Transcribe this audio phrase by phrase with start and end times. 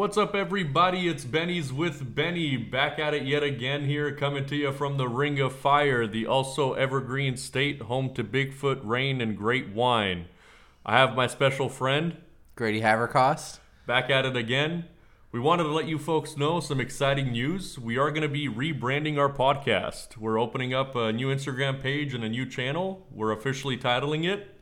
[0.00, 1.08] What's up, everybody?
[1.08, 5.06] It's Benny's with Benny, back at it yet again here, coming to you from the
[5.06, 10.28] Ring of Fire, the also evergreen state, home to Bigfoot, rain, and great wine.
[10.86, 12.16] I have my special friend
[12.56, 13.58] Grady Havercost.
[13.86, 14.86] back at it again.
[15.32, 17.78] We wanted to let you folks know some exciting news.
[17.78, 20.16] We are going to be rebranding our podcast.
[20.16, 23.06] We're opening up a new Instagram page and a new channel.
[23.10, 24.59] We're officially titling it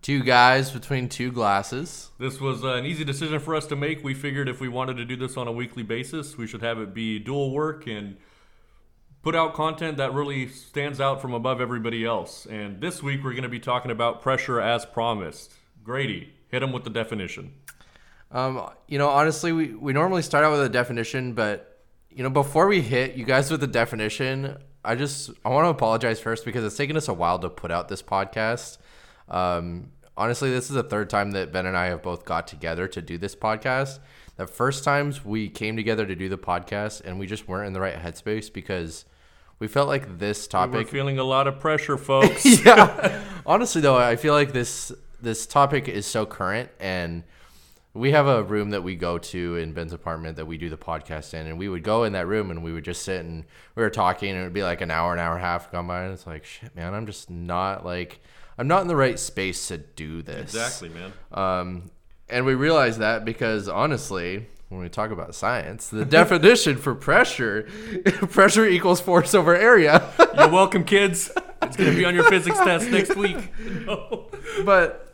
[0.00, 2.10] Two guys between two glasses.
[2.18, 4.02] This was uh, an easy decision for us to make.
[4.04, 6.78] We figured if we wanted to do this on a weekly basis, we should have
[6.78, 8.16] it be dual work and
[9.22, 12.46] put out content that really stands out from above everybody else.
[12.46, 15.52] And this week we're going to be talking about pressure as promised.
[15.82, 17.52] Grady, hit him with the definition.
[18.30, 22.30] Um, you know, honestly, we, we normally start out with a definition, but you know,
[22.30, 26.44] before we hit you guys with the definition, I just I want to apologize first
[26.44, 28.78] because it's taken us a while to put out this podcast.
[29.30, 32.88] Um, honestly, this is the third time that Ben and I have both got together
[32.88, 33.98] to do this podcast.
[34.36, 37.72] The first times we came together to do the podcast, and we just weren't in
[37.72, 39.04] the right headspace because
[39.58, 42.44] we felt like this We're topic feeling a lot of pressure, folks.
[42.64, 43.24] yeah.
[43.46, 47.24] Honestly, though, I feel like this this topic is so current, and
[47.94, 50.76] we have a room that we go to in Ben's apartment that we do the
[50.76, 53.44] podcast in, and we would go in that room and we would just sit and
[53.74, 55.72] we were talking, and it would be like an hour, an hour and a half
[55.72, 58.20] gone by, and it's like, shit, man, I'm just not like
[58.58, 60.54] I'm not in the right space to do this.
[60.54, 61.12] exactly, man.
[61.32, 61.90] Um,
[62.28, 67.62] and we realize that because honestly, when we talk about science, the definition for pressure,
[68.30, 70.10] pressure equals force over area.
[70.36, 71.30] You're welcome, kids.
[71.62, 73.52] It's going to be on your physics test next week.
[73.86, 74.28] No.
[74.64, 75.08] but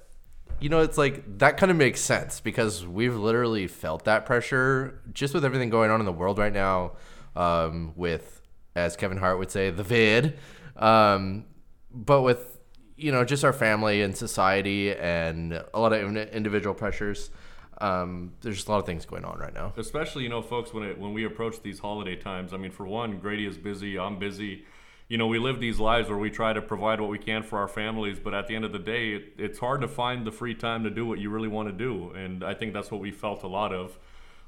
[0.61, 5.01] you know it's like that kind of makes sense because we've literally felt that pressure
[5.13, 6.93] just with everything going on in the world right now
[7.37, 8.41] um, with
[8.75, 10.39] as kevin hart would say the vid
[10.77, 11.45] um,
[11.93, 12.54] but with
[12.97, 17.31] you know just our family and society and a lot of individual pressures
[17.79, 19.73] um, there's just a lot of things going on right now.
[19.77, 22.87] Especially you know folks when it when we approach these holiday times i mean for
[22.87, 24.65] one grady is busy i'm busy.
[25.09, 27.59] You know we live these lives where we try to provide what we can for
[27.59, 30.33] our families but at the end of the day it, it's hard to find the
[30.33, 33.01] free time to do what you really want to do and i think that's what
[33.01, 33.99] we felt a lot of.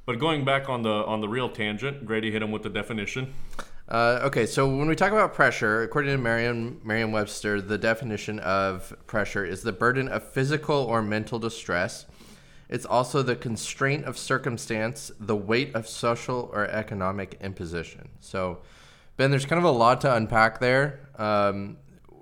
[0.07, 3.35] But going back on the on the real tangent grady hit him with the definition
[3.89, 8.93] Uh, okay, so when we talk about pressure, according to Merriam Merriam-Webster, the definition of
[9.07, 12.07] pressure is the burden of physical or mental distress.
[12.69, 18.09] It's also the constraint of circumstance, the weight of social or economic imposition.
[18.19, 18.59] So,
[19.17, 21.09] Ben, there's kind of a lot to unpack there.
[21.17, 21.77] Um,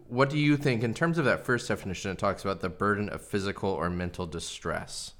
[0.08, 2.10] what do you think in terms of that first definition?
[2.10, 5.14] It talks about the burden of physical or mental distress.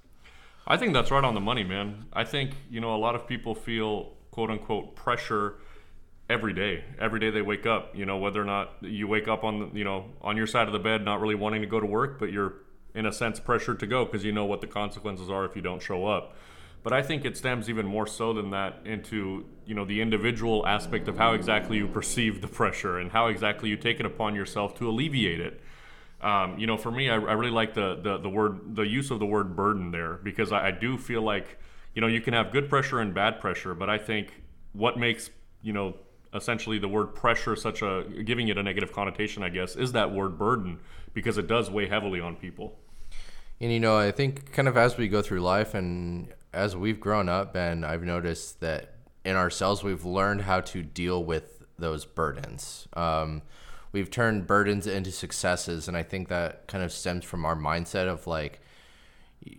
[0.67, 2.05] I think that's right on the money, man.
[2.13, 5.55] I think, you know, a lot of people feel quote unquote pressure
[6.29, 6.85] every day.
[6.99, 9.85] Every day they wake up, you know, whether or not you wake up on, you
[9.85, 12.33] know, on your side of the bed not really wanting to go to work, but
[12.33, 12.55] you're
[12.95, 15.63] in a sense pressured to go because you know what the consequences are if you
[15.63, 16.35] don't show up.
[16.83, 20.67] But I think it stems even more so than that into, you know, the individual
[20.67, 24.35] aspect of how exactly you perceive the pressure and how exactly you take it upon
[24.35, 25.61] yourself to alleviate it.
[26.21, 29.11] Um, you know, for me, I, I really like the, the the word the use
[29.11, 31.59] of the word burden there because I, I do feel like
[31.95, 34.43] you know you can have good pressure and bad pressure, but I think
[34.73, 35.31] what makes
[35.63, 35.97] you know
[36.35, 40.13] essentially the word pressure such a giving it a negative connotation, I guess, is that
[40.13, 40.81] word burden
[41.13, 42.79] because it does weigh heavily on people.
[43.61, 47.01] And you know, I think kind of as we go through life and as we've
[47.01, 52.05] grown up, and I've noticed that in ourselves, we've learned how to deal with those
[52.05, 52.87] burdens.
[52.95, 53.43] Um,
[53.93, 58.07] we've turned burdens into successes, and I think that kind of stems from our mindset
[58.07, 58.61] of like,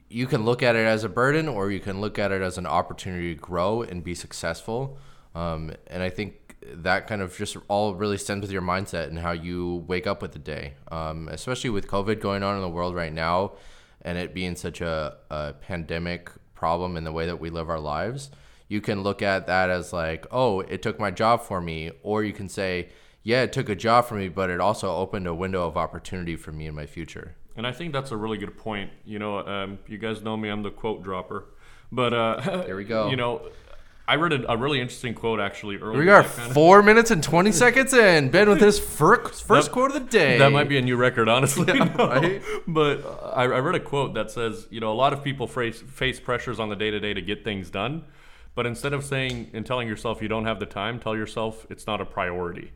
[0.09, 2.57] you can look at it as a burden, or you can look at it as
[2.57, 4.97] an opportunity to grow and be successful.
[5.35, 9.19] Um, and I think that kind of just all really stems with your mindset and
[9.19, 10.73] how you wake up with the day.
[10.91, 13.53] Um, especially with COVID going on in the world right now,
[14.01, 17.79] and it being such a, a pandemic problem in the way that we live our
[17.79, 18.31] lives,
[18.67, 22.23] you can look at that as like, oh, it took my job for me, or
[22.23, 22.89] you can say,
[23.23, 26.35] yeah, it took a job for me, but it also opened a window of opportunity
[26.35, 27.35] for me in my future.
[27.55, 28.91] And I think that's a really good point.
[29.05, 31.45] You know, um, you guys know me; I'm the quote dropper.
[31.91, 33.09] But uh, There we go.
[33.09, 33.49] You know,
[34.07, 35.99] I read a, a really interesting quote actually earlier.
[35.99, 38.29] We are four minutes and 20 seconds in.
[38.29, 40.37] Ben with his first, first That- quote of the day.
[40.37, 41.65] That might be a new record, honestly.
[41.75, 42.07] No.
[42.07, 42.41] right?
[42.67, 45.47] But uh, I, I read a quote that says, you know, a lot of people
[45.47, 48.03] face, face pressures on the day to day to get things done.
[48.53, 51.85] But instead of saying and telling yourself you don't have the time, tell yourself it's
[51.87, 52.71] not a priority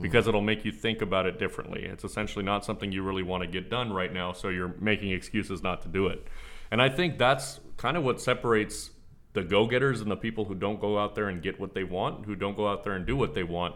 [0.00, 1.84] because it'll make you think about it differently.
[1.84, 5.10] It's essentially not something you really want to get done right now, so you're making
[5.10, 6.28] excuses not to do it.
[6.70, 8.90] And I think that's kind of what separates
[9.38, 11.84] the go getters and the people who don't go out there and get what they
[11.84, 13.74] want, who don't go out there and do what they want.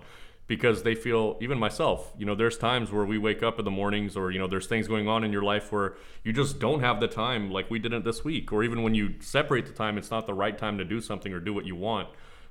[0.49, 3.71] because they feel even myself you know there's times where we wake up in the
[3.71, 5.95] mornings or you know there's things going on in your life where
[6.25, 9.15] you just don't have the time like we didn't this week or even when you
[9.21, 11.77] separate the time it's not the right time to do something or do what you
[11.77, 12.09] want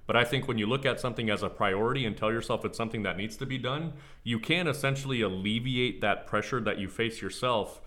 [0.07, 2.77] but I think when you look at something as a priority and tell yourself it's
[2.77, 3.93] something that needs to be done,
[4.23, 7.79] you can essentially alleviate that pressure that you face yourself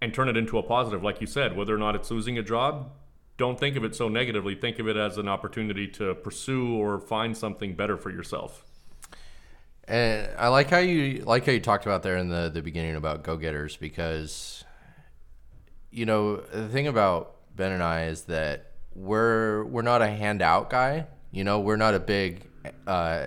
[0.00, 1.02] and turn it into a positive.
[1.02, 2.92] Like you said, whether or not it's losing a job,
[3.40, 4.54] don't think of it so negatively.
[4.54, 8.64] Think of it as an opportunity to pursue or find something better for yourself.
[9.88, 12.94] And I like how you like how you talked about there in the the beginning
[12.94, 14.62] about go getters because
[15.90, 20.70] you know the thing about Ben and I is that we're we're not a handout
[20.70, 21.06] guy.
[21.32, 22.46] You know, we're not a big.
[22.86, 23.26] Uh,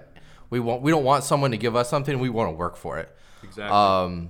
[0.50, 2.19] we want we don't want someone to give us something.
[2.19, 3.13] We want to work for it.
[3.42, 3.75] Exactly.
[3.75, 4.30] Um,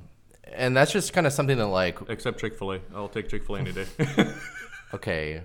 [0.53, 3.45] and that's just kind of something that like Except Chick Fil A, I'll take Chick
[3.45, 3.86] Fil A any day.
[4.94, 5.41] okay.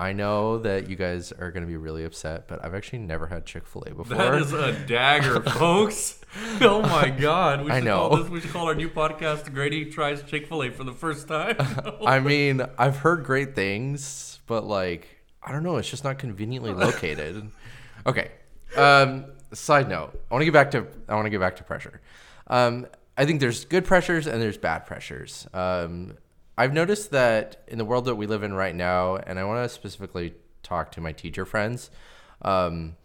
[0.00, 3.26] I know that you guys are going to be really upset, but I've actually never
[3.26, 4.16] had Chick Fil A before.
[4.16, 6.20] that is a dagger, folks.
[6.60, 7.60] Oh my God!
[7.62, 8.08] We should I know.
[8.08, 10.92] Call this, we should call our new podcast "Grady Tries Chick Fil A for the
[10.92, 11.56] First Time."
[12.06, 15.08] I mean, I've heard great things, but like,
[15.42, 15.78] I don't know.
[15.78, 17.50] It's just not conveniently located.
[18.06, 18.30] okay.
[18.76, 21.64] Um, side note: I want to get back to I want to get back to
[21.64, 22.00] pressure.
[22.46, 22.86] Um,
[23.16, 25.48] I think there's good pressures and there's bad pressures.
[25.52, 26.14] Um,
[26.58, 29.64] I've noticed that in the world that we live in right now, and I want
[29.64, 30.34] to specifically
[30.64, 31.88] talk to my teacher friends.
[32.42, 32.96] Um,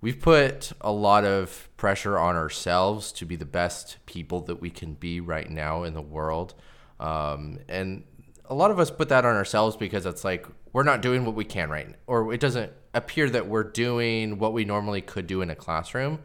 [0.00, 4.70] we've put a lot of pressure on ourselves to be the best people that we
[4.70, 6.54] can be right now in the world.
[6.98, 8.04] Um, and
[8.46, 11.34] a lot of us put that on ourselves because it's like we're not doing what
[11.34, 15.26] we can right now, or it doesn't appear that we're doing what we normally could
[15.26, 16.20] do in a classroom.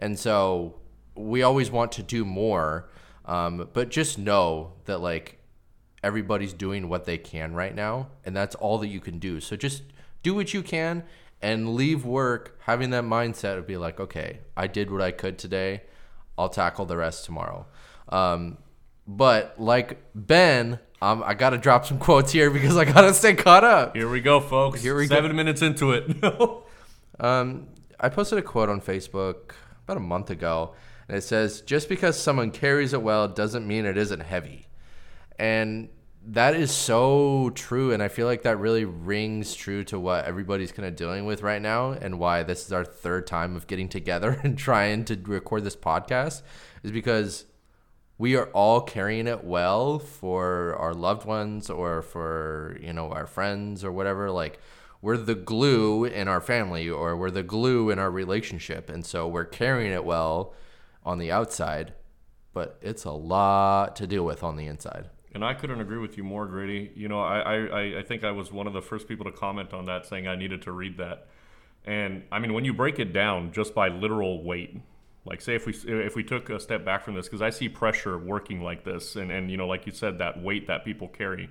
[0.00, 0.80] And so
[1.14, 2.90] we always want to do more.
[3.24, 5.35] Um, but just know that like
[6.06, 9.40] everybody's doing what they can right now, and that's all that you can do.
[9.40, 9.82] So just
[10.22, 11.02] do what you can
[11.42, 15.36] and leave work having that mindset of be like, okay, I did what I could
[15.36, 15.82] today.
[16.38, 17.66] I'll tackle the rest tomorrow.
[18.08, 18.58] Um,
[19.06, 23.64] but like Ben, um, I gotta drop some quotes here because I gotta stay caught
[23.64, 23.96] up.
[23.96, 24.82] Here we go, folks.
[24.82, 25.16] Here we go.
[25.16, 26.16] Seven minutes into it.
[27.18, 27.68] Um,
[27.98, 29.52] I posted a quote on Facebook
[29.84, 30.74] about a month ago,
[31.08, 34.66] and it says, "Just because someone carries it well doesn't mean it isn't heavy,"
[35.38, 35.88] and
[36.28, 37.92] that is so true.
[37.92, 41.42] And I feel like that really rings true to what everybody's kind of dealing with
[41.42, 45.16] right now, and why this is our third time of getting together and trying to
[45.24, 46.42] record this podcast,
[46.82, 47.46] is because
[48.18, 53.26] we are all carrying it well for our loved ones or for you know our
[53.26, 54.58] friends or whatever like
[55.02, 59.28] we're the glue in our family or we're the glue in our relationship and so
[59.28, 60.54] we're carrying it well
[61.04, 61.92] on the outside
[62.54, 66.16] but it's a lot to deal with on the inside And I couldn't agree with
[66.16, 66.90] you more, Grady.
[66.96, 69.74] You know, I, I, I think I was one of the first people to comment
[69.74, 71.26] on that, saying I needed to read that.
[71.84, 74.80] And I mean, when you break it down just by literal weight,
[75.26, 77.68] like say if we if we took a step back from this, because I see
[77.68, 81.06] pressure working like this, and and you know, like you said, that weight that people
[81.06, 81.50] carry.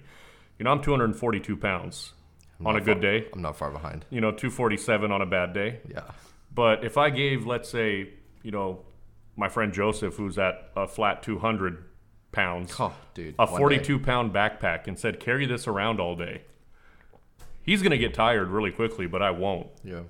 [0.58, 2.14] You know, I'm 242 pounds
[2.60, 3.28] I'm on a good far- day.
[3.34, 5.80] i'm not far behind You know, 247 on a bad day.
[5.88, 6.10] yeah
[6.52, 8.10] But if I gave, let's say,
[8.42, 8.80] you know,
[9.36, 11.85] my friend Joseph, who's at a flat 200
[12.36, 13.80] pounds, oh dude a one day.
[13.80, 16.42] 42 pound backpack and said, carry this around all day,
[17.64, 19.68] he's going to get tired really quickly, but I won't.
[19.84, 20.02] yeah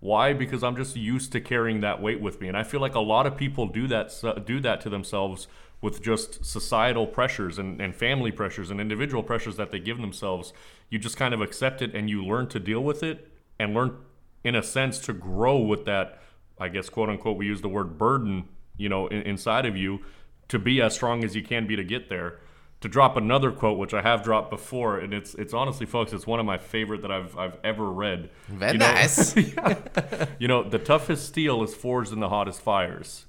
[0.00, 0.32] Why?
[0.32, 3.00] Because I'm just used to carrying that weight with me, and I feel like a
[3.00, 5.46] lot of people do that do that to themselves
[5.84, 10.54] with just societal pressures and, and family pressures and individual pressures that they give themselves.
[10.88, 13.28] You just kind of accept it and you learn to deal with it
[13.58, 13.98] and learn,
[14.42, 16.20] in a sense, to grow with that.
[16.58, 18.48] I guess quote unquote we use the word burden,
[18.78, 20.00] you know, in, inside of you
[20.48, 22.38] to be as strong as you can be to get there.
[22.80, 26.26] To drop another quote, which I have dropped before, and it's it's honestly, folks, it's
[26.26, 28.28] one of my favorite that I've I've ever read.
[28.48, 29.34] Very You know- nice.
[30.38, 33.24] you know, the toughest steel is forged in the hottest fires.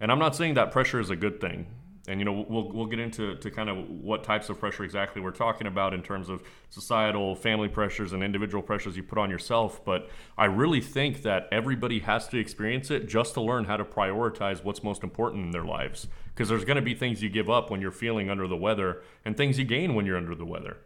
[0.00, 1.66] And I'm not saying that pressure is a good thing.
[2.08, 5.20] And you know, we'll we'll get into to kind of what types of pressure exactly
[5.20, 9.30] we're talking about in terms of societal, family pressures, and individual pressures you put on
[9.30, 9.84] yourself.
[9.84, 10.08] But
[10.38, 14.62] I really think that everybody has to experience it just to learn how to prioritize
[14.62, 16.06] what's most important in their lives.
[16.34, 19.02] Because there's going to be things you give up when you're feeling under the weather,
[19.24, 20.76] and things you gain when you're under the weather.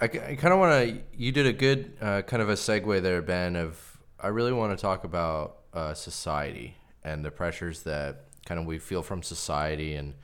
[0.00, 1.00] I, I kind of want to.
[1.16, 3.56] You did a good uh, kind of a segue there, Ben.
[3.56, 8.66] Of I really want to talk about uh, society and the pressures that kind of
[8.66, 9.94] we feel from society.
[9.94, 10.14] And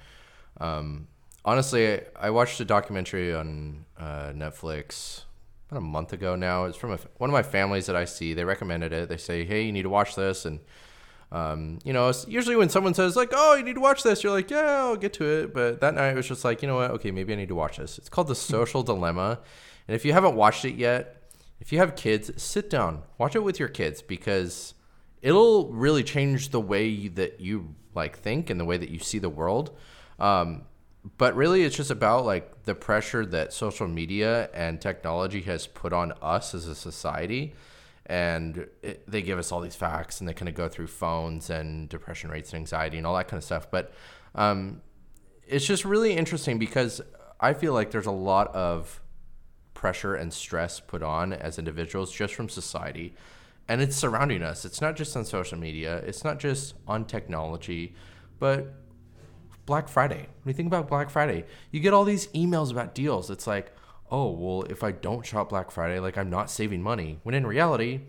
[0.59, 1.09] um,
[1.45, 5.23] honestly, I, I watched a documentary on uh, Netflix
[5.69, 6.65] about a month ago now.
[6.65, 8.33] It's from a, one of my families that I see.
[8.33, 9.09] They recommended it.
[9.09, 10.61] They say, "Hey, you need to watch this." And
[11.31, 14.25] um, you know, it's usually when someone says like, "Oh, you need to watch this,"
[14.25, 16.69] you're like, "Yeah, I'll get to it." But that night it was just like, you
[16.69, 16.91] know what?
[16.93, 17.99] Okay, maybe I need to watch this.
[17.99, 19.41] It's called The Social Dilemma,
[19.87, 23.45] and if you haven't watched it yet, if you have kids, sit down, watch it
[23.45, 24.75] with your kids because
[25.23, 28.99] it'll really change the way you, that you like think and the way that you
[28.99, 29.77] see the world.
[30.19, 30.63] Um,
[31.19, 35.93] but really, it's just about like the pressure that social media and technology has put
[35.93, 37.55] on us as a society.
[38.07, 41.49] And it, they give us all these facts, and they kind of go through phones
[41.49, 43.71] and depression rates and anxiety and all that kind of stuff.
[43.71, 43.93] But
[44.35, 44.83] um,
[45.47, 47.01] it's just really interesting because
[47.41, 49.01] I feel like there's a lot of
[49.75, 53.15] pressure and stress put on as individuals just from society
[53.69, 54.65] and it's surrounding us.
[54.65, 57.95] It's not just on social media, it's not just on technology,
[58.39, 58.75] but
[59.67, 60.29] Black Friday.
[60.43, 63.31] When you think about Black Friday, you get all these emails about deals.
[63.31, 63.73] It's like,
[64.11, 67.19] oh, well, if I don't shop Black Friday, like I'm not saving money.
[67.23, 68.01] When in reality,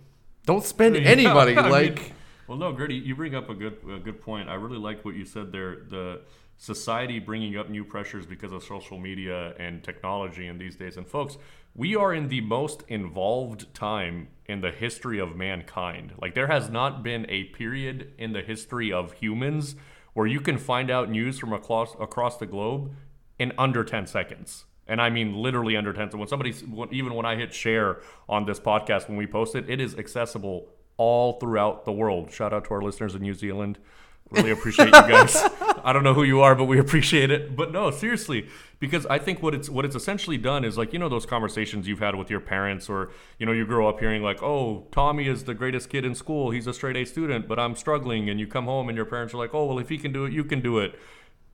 [0.46, 1.56] don't spend any money.
[1.56, 2.14] I like, mean,
[2.48, 4.50] well, no, Gertie, you bring up a good a good point.
[4.50, 5.86] I really like what you said there.
[5.90, 6.22] The
[6.58, 10.98] society bringing up new pressures because of social media and technology in these days.
[10.98, 11.38] And folks,
[11.76, 16.14] we are in the most involved time in the history of mankind.
[16.20, 19.76] Like there has not been a period in the history of humans
[20.14, 22.94] where you can find out news from across across the globe
[23.38, 24.66] in under 10 seconds.
[24.88, 26.20] And I mean literally under 10 seconds.
[26.20, 26.54] When somebody,
[26.96, 30.70] even when I hit share on this podcast, when we post it, it is accessible
[30.96, 32.32] all throughout the world.
[32.32, 33.80] Shout out to our listeners in New Zealand.
[34.32, 35.36] Really appreciate you guys.
[35.84, 37.56] I don't know who you are, but we appreciate it.
[37.56, 38.48] But no, seriously,
[38.80, 41.88] because I think what it's what it's essentially done is like you know those conversations
[41.88, 45.28] you've had with your parents, or you know you grow up hearing like, oh, Tommy
[45.28, 46.50] is the greatest kid in school.
[46.50, 48.28] He's a straight A student, but I'm struggling.
[48.28, 50.26] And you come home and your parents are like, oh, well, if he can do
[50.26, 51.00] it, you can do it.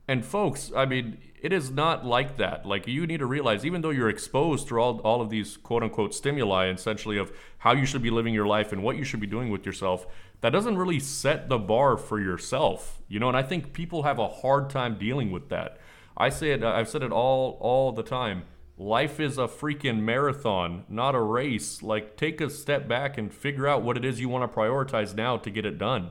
[0.08, 2.66] And folks, I mean, it is not like that.
[2.66, 5.82] Like you need to realize, even though you're exposed to all, all of these quote
[5.82, 9.20] unquote stimuli, essentially of how you should be living your life and what you should
[9.20, 10.06] be doing with yourself,
[10.42, 13.00] that doesn't really set the bar for yourself.
[13.08, 15.78] You know, and I think people have a hard time dealing with that.
[16.16, 18.44] I say it, I've said it all all the time.
[18.76, 21.82] Life is a freaking marathon, not a race.
[21.82, 25.14] Like take a step back and figure out what it is you want to prioritize
[25.14, 26.10] now to get it done.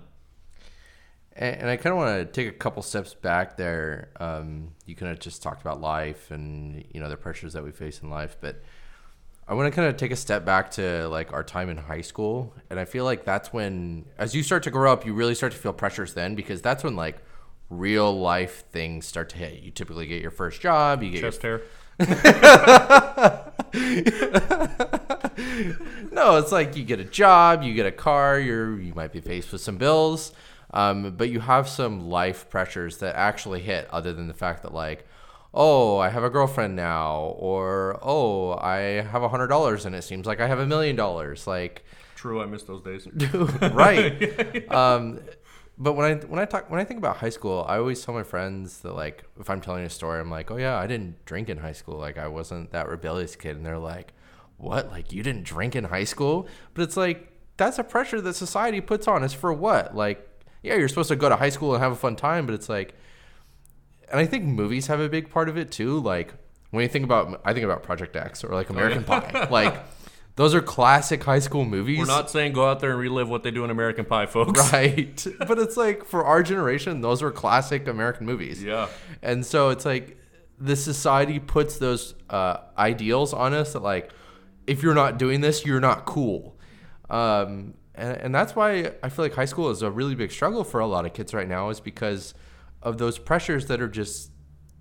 [1.34, 4.10] And, I kind of want to take a couple steps back there.
[4.20, 7.72] Um, you kind of just talked about life and you know the pressures that we
[7.72, 8.62] face in life, but
[9.52, 12.00] I want to kind of take a step back to like our time in high
[12.00, 15.36] school, and I feel like that's when, as you start to grow up, you really
[15.36, 17.22] start to feel pressures then because that's when like
[17.70, 19.62] real life things start to hit.
[19.62, 21.64] You typically get your first job, you get your Chest hair.
[26.14, 29.20] no, it's like you get a job, you get a car, you're you might be
[29.20, 30.32] faced with some bills,
[30.74, 34.74] um, but you have some life pressures that actually hit, other than the fact that
[34.74, 35.06] like,
[35.54, 40.04] oh, I have a girlfriend now, or oh, I have a hundred dollars and it
[40.04, 41.86] seems like I have a million dollars, like.
[42.16, 43.08] True, I miss those days.
[43.74, 44.72] right.
[44.72, 45.20] Um,
[45.78, 48.14] but when I when I talk when I think about high school, I always tell
[48.14, 51.26] my friends that like if I'm telling a story, I'm like, oh yeah, I didn't
[51.26, 51.98] drink in high school.
[51.98, 54.14] Like I wasn't that rebellious kid, and they're like,
[54.58, 54.92] what?
[54.92, 56.48] Like you didn't drink in high school?
[56.76, 59.96] But it's like that's a pressure that society puts on us for what?
[59.96, 60.30] Like
[60.62, 62.70] yeah, you're supposed to go to high school and have a fun time, but it's
[62.70, 62.94] like,
[64.12, 66.00] and I think movies have a big part of it too.
[66.00, 66.34] Like
[66.72, 69.76] when you think about, I think about Project X or like American Pie, like.
[70.38, 72.00] Those are classic high school movies.
[72.00, 74.72] We're not saying go out there and relive what they do in American Pie, folks.
[74.72, 78.88] right but it's like for our generation those were classic american movies Yeah.
[79.22, 80.18] and so it's like
[80.58, 84.10] the society puts those uh, ideals on us that like
[84.68, 86.58] if you're not doing this you're not cool
[87.10, 90.64] um, and, and that's why i feel like high school is a really big struggle
[90.64, 92.34] for a lot of kids right now is because
[92.82, 94.32] of those pressures that are just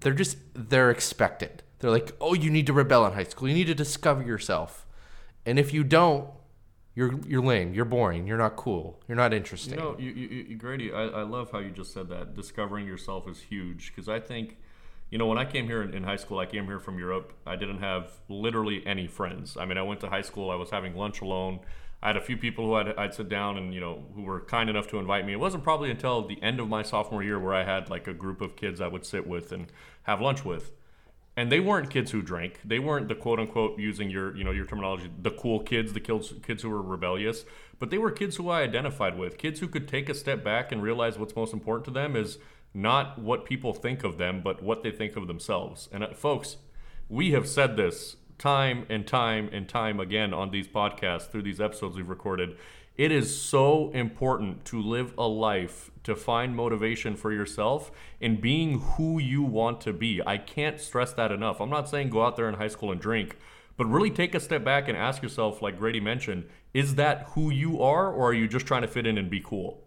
[0.00, 3.54] they're just they're expected they're like oh you need to rebel in high school you
[3.54, 4.86] need to discover yourself
[5.44, 6.28] and if you don't
[6.94, 10.28] you're you're lame you're boring you're not cool you're not interesting You know, you, you,
[10.48, 12.34] you, Grady, I, I love how you just said that.
[12.34, 14.56] Discovering yourself is huge because I think,
[15.10, 17.32] you know, when I came here in, in high school, I came here from Europe.
[17.46, 19.56] I didn't have literally any friends.
[19.56, 20.50] I mean, I went to high school.
[20.50, 21.60] I was having lunch alone.
[22.02, 24.40] I had a few people who I'd, I'd sit down and you know who were
[24.40, 25.32] kind enough to invite me.
[25.32, 28.14] It wasn't probably until the end of my sophomore year where I had like a
[28.14, 29.66] group of kids I would sit with and
[30.04, 30.72] have lunch with.
[31.36, 32.60] And they weren't kids who drank.
[32.64, 36.00] They weren't the quote unquote using your you know your terminology, the cool kids, the
[36.00, 37.44] kids kids who were rebellious.
[37.78, 40.72] But they were kids who I identified with, kids who could take a step back
[40.72, 42.38] and realize what's most important to them is
[42.72, 45.88] not what people think of them, but what they think of themselves.
[45.92, 46.56] And uh, folks,
[47.08, 51.60] we have said this time and time and time again on these podcasts through these
[51.60, 52.56] episodes we've recorded.
[52.96, 58.80] It is so important to live a life to find motivation for yourself in being
[58.80, 60.22] who you want to be.
[60.26, 61.60] I can't stress that enough.
[61.60, 63.36] I'm not saying go out there in high school and drink,
[63.76, 67.50] but really take a step back and ask yourself, like Grady mentioned, is that who
[67.50, 69.82] you are, or are you just trying to fit in and be cool?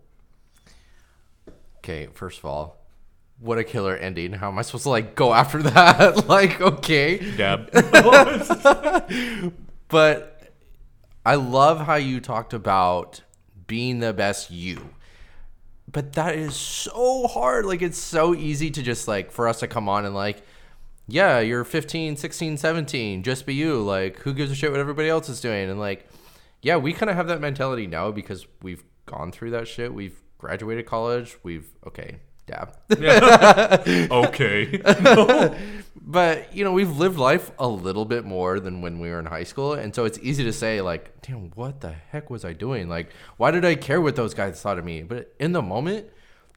[1.79, 2.82] Okay, first of all,
[3.43, 4.33] what a killer ending.
[4.33, 6.27] How am I supposed to like go after that?
[6.29, 7.17] like, okay.
[7.35, 7.69] Dab.
[9.89, 10.41] But
[11.23, 13.21] I love how you talked about
[13.67, 14.89] being the best you.
[15.87, 17.67] But that is so hard.
[17.67, 20.41] Like it's so easy to just like for us to come on and like
[21.07, 23.83] yeah, you're 15, 16, 17, just be you.
[23.83, 25.69] Like who gives a shit what everybody else is doing?
[25.69, 26.07] And like
[26.63, 29.93] yeah, we kind of have that mentality now because we've gone through that shit.
[29.93, 31.37] We've graduated college.
[31.43, 32.75] We've okay, dab.
[34.11, 34.81] okay.
[36.05, 39.25] but you know we've lived life a little bit more than when we were in
[39.25, 42.51] high school and so it's easy to say like damn what the heck was i
[42.51, 45.61] doing like why did i care what those guys thought of me but in the
[45.61, 46.05] moment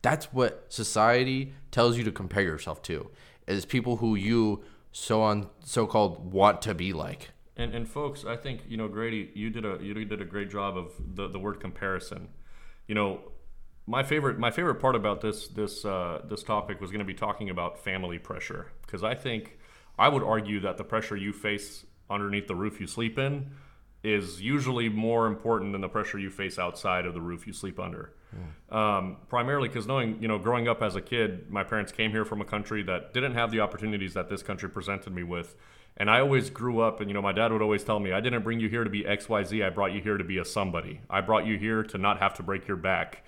[0.02, 3.08] that's what society tells you to compare yourself to
[3.46, 8.36] is people who you so on so-called want to be like And, and folks, I
[8.36, 11.38] think you know, Grady, you did a you did a great job of the, the
[11.38, 12.28] word comparison.
[12.86, 13.20] You know,
[13.86, 17.14] my favorite my favorite part about this this uh, this topic was going to be
[17.14, 19.58] talking about family pressure because I think
[19.98, 23.50] I would argue that the pressure you face underneath the roof you sleep in
[24.02, 27.80] is usually more important than the pressure you face outside of the roof you sleep
[27.80, 28.12] under.
[28.70, 32.24] Um, primarily because knowing, you know, growing up as a kid, my parents came here
[32.24, 35.56] from a country that didn't have the opportunities that this country presented me with.
[35.96, 38.20] And I always grew up, and, you know, my dad would always tell me, I
[38.20, 41.00] didn't bring you here to be XYZ, I brought you here to be a somebody.
[41.08, 43.24] I brought you here to not have to break your back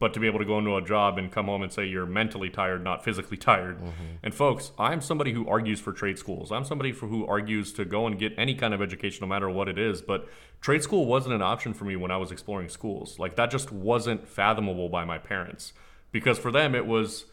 [0.00, 2.06] but to be able to go into a job and come home and say you're
[2.06, 3.78] mentally tired, not physically tired.
[3.78, 4.16] Mm-hmm.
[4.22, 6.50] And folks, I'm somebody who argues for trade schools.
[6.50, 9.48] I'm somebody for who argues to go and get any kind of education, no matter
[9.48, 10.00] what it is.
[10.00, 10.26] But
[10.62, 13.18] trade school wasn't an option for me when I was exploring schools.
[13.18, 15.74] Like that just wasn't fathomable by my parents
[16.10, 17.26] because for them it was.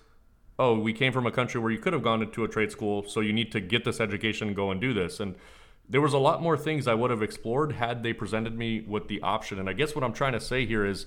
[0.59, 3.07] Oh, we came from a country where you could have gone into a trade school,
[3.07, 5.19] so you need to get this education, and go and do this.
[5.19, 5.35] And
[5.87, 9.07] there was a lot more things I would have explored had they presented me with
[9.07, 9.59] the option.
[9.59, 11.05] And I guess what I'm trying to say here is,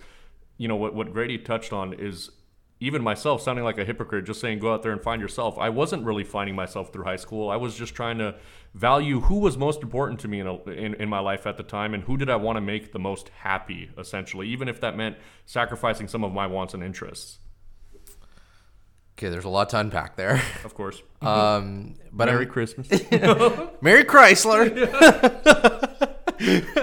[0.60, 2.30] you know, what, what Grady touched on is
[2.80, 5.58] even myself sounding like a hypocrite, just saying go out there and find yourself.
[5.58, 7.50] I wasn't really finding myself through high school.
[7.50, 8.34] I was just trying to
[8.74, 11.62] value who was most important to me in, a, in, in my life at the
[11.62, 14.96] time and who did I want to make the most happy, essentially, even if that
[14.96, 17.38] meant sacrificing some of my wants and interests,
[19.18, 21.02] okay there's a lot to unpack there of course.
[21.22, 22.88] um but Merry I'm- Christmas
[23.82, 24.66] Merry Chrysler.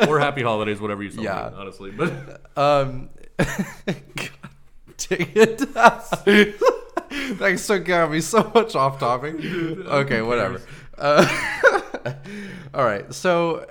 [0.08, 1.52] or Happy Holidays, whatever you celebrate, Yeah.
[1.56, 1.90] honestly.
[1.92, 3.10] But Um,
[4.98, 5.62] dang it.
[7.38, 9.36] Thanks so got me so much off topic.
[9.36, 10.62] Okay, whatever.
[10.98, 11.28] Uh,
[12.74, 13.70] all right, so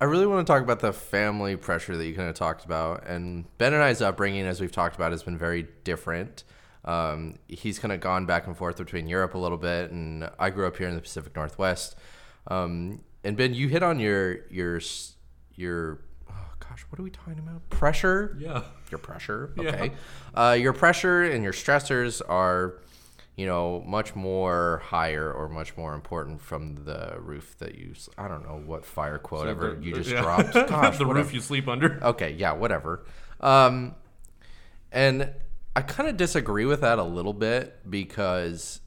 [0.00, 3.06] I really want to talk about the family pressure that you kind of talked about,
[3.06, 6.44] and Ben and I's upbringing, as we've talked about, has been very different.
[6.84, 10.50] Um, he's kind of gone back and forth between Europe a little bit, and I
[10.50, 11.96] grew up here in the Pacific Northwest.
[12.46, 14.80] Um, and Ben, you hit on your your
[15.56, 15.98] your
[16.78, 17.68] gosh, what are we talking about?
[17.70, 18.62] Pressure yeah.
[18.90, 19.52] your pressure.
[19.58, 19.68] Yeah.
[19.70, 19.92] Okay.
[20.34, 22.80] Uh, your pressure and your stressors are,
[23.36, 27.94] you know, much more higher or much more important from the roof that you.
[28.16, 30.22] I don't know what fire quote ever The- you just yeah.
[30.22, 30.52] dropped.
[30.68, 31.24] Gosh, the whatever.
[31.24, 32.02] roof you sleep under.
[32.04, 33.04] Okay, yeah, whatever.
[33.40, 33.94] Um,
[34.92, 35.30] and
[35.74, 38.80] I kind of disagree with that a little bit because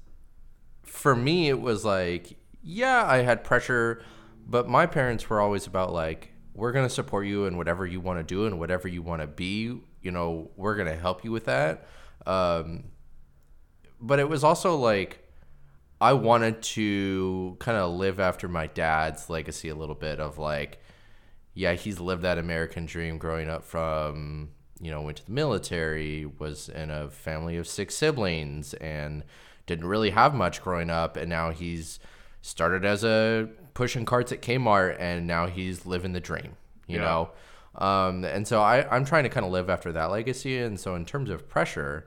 [0.84, 4.02] for me, it was like, yeah, I had pressure,
[4.48, 8.00] but my parents were always about like, we're going to support you in whatever you
[8.00, 9.80] want to do and whatever you want to be.
[10.02, 11.88] You know, we're going to help you with that.
[12.26, 12.86] Um,
[14.00, 15.20] but it was also like,
[16.02, 20.80] I wanted to kind of live after my dad's legacy a little bit of like,
[21.54, 26.26] yeah, he's lived that American dream growing up from, you know, went to the military,
[26.26, 29.24] was in a family of six siblings, and
[29.68, 31.18] didn't really have much growing up.
[31.18, 32.00] And now he's
[32.42, 36.56] started as a pushing carts at Kmart, and now he's living the dream,
[36.88, 37.04] you Yeah.
[37.04, 37.30] know?
[37.76, 40.58] Um, and so I, I'm trying to kind of live after that legacy.
[40.60, 42.06] And so, in terms of pressure,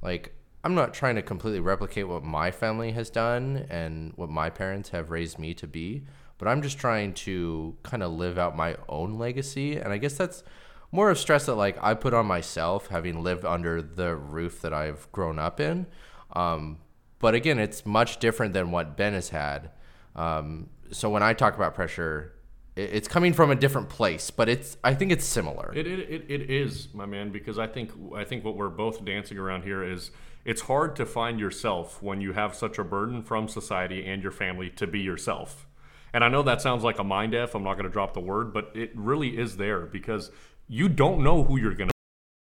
[0.00, 4.48] like, I'm not trying to completely replicate what my family has done and what my
[4.50, 6.04] parents have raised me to be,
[6.38, 9.76] but I'm just trying to kind of live out my own legacy.
[9.76, 10.42] And I guess that's
[10.90, 14.72] more of stress that like I put on myself having lived under the roof that
[14.72, 15.86] I've grown up in.
[16.32, 16.78] Um,
[17.18, 19.70] but again, it's much different than what Ben has had.
[20.14, 22.32] Um, so when I talk about pressure,
[22.74, 25.72] it, it's coming from a different place, but it's I think it's similar.
[25.74, 29.04] It, it, it, it is, my man, because I think I think what we're both
[29.04, 30.10] dancing around here is
[30.44, 34.32] it's hard to find yourself when you have such a burden from society and your
[34.32, 35.66] family to be yourself.
[36.14, 37.54] And I know that sounds like a mind f.
[37.54, 40.30] I'm not going to drop the word, but it really is there because
[40.68, 41.94] you don't know who you're going to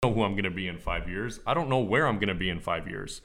[0.03, 1.39] know who I'm going to be in five years.
[1.45, 3.21] I don't know where I'm going to be in five years.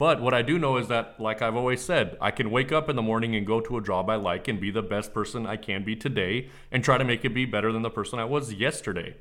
[0.00, 2.88] But what I do know is that, like I've always said, I can wake up
[2.88, 5.46] in the morning and go to a job I like and be the best person
[5.46, 8.24] I can be today and try to make it be better than the person I
[8.24, 9.16] was yesterday.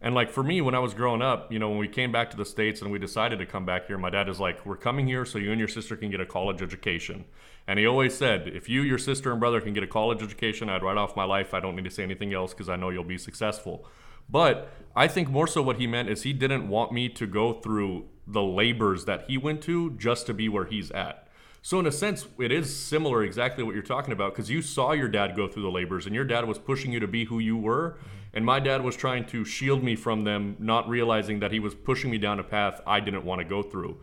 [0.00, 2.32] And like for me, when I was growing up, you know, when we came back
[2.32, 4.76] to the States and we decided to come back here, my dad is like, We're
[4.76, 7.24] coming here so you and your sister can get a college education.
[7.68, 10.68] And he always said, If you, your sister, and brother can get a college education,
[10.68, 11.54] I'd write off my life.
[11.54, 13.86] I don't need to say anything else because I know you'll be successful.
[14.28, 17.52] But I think more so what he meant is he didn't want me to go
[17.52, 21.28] through the labors that he went to just to be where he's at.
[21.62, 24.92] So in a sense, it is similar exactly what you're talking about because you saw
[24.92, 27.38] your dad go through the labors and your dad was pushing you to be who
[27.38, 27.98] you were.
[28.32, 31.74] And my dad was trying to shield me from them, not realizing that he was
[31.74, 33.98] pushing me down a path I didn't want to go through.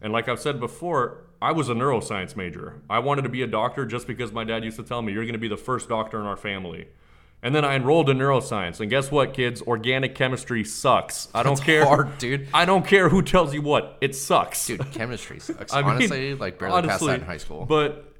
[0.00, 2.82] And like I've said before, I was a neuroscience major.
[2.90, 5.24] I wanted to be a doctor just because my dad used to tell me, you're
[5.24, 6.88] going to be the first doctor in our family.
[7.46, 8.80] And then I enrolled in neuroscience.
[8.80, 9.62] And guess what, kids?
[9.62, 11.28] Organic chemistry sucks.
[11.32, 11.84] I don't It's care.
[11.84, 12.48] hard, dude.
[12.52, 13.96] I don't care who tells you what.
[14.00, 14.66] It sucks.
[14.66, 15.72] Dude, chemistry sucks.
[15.72, 17.64] I mean, honestly, like barely passed that in high school.
[17.64, 18.12] But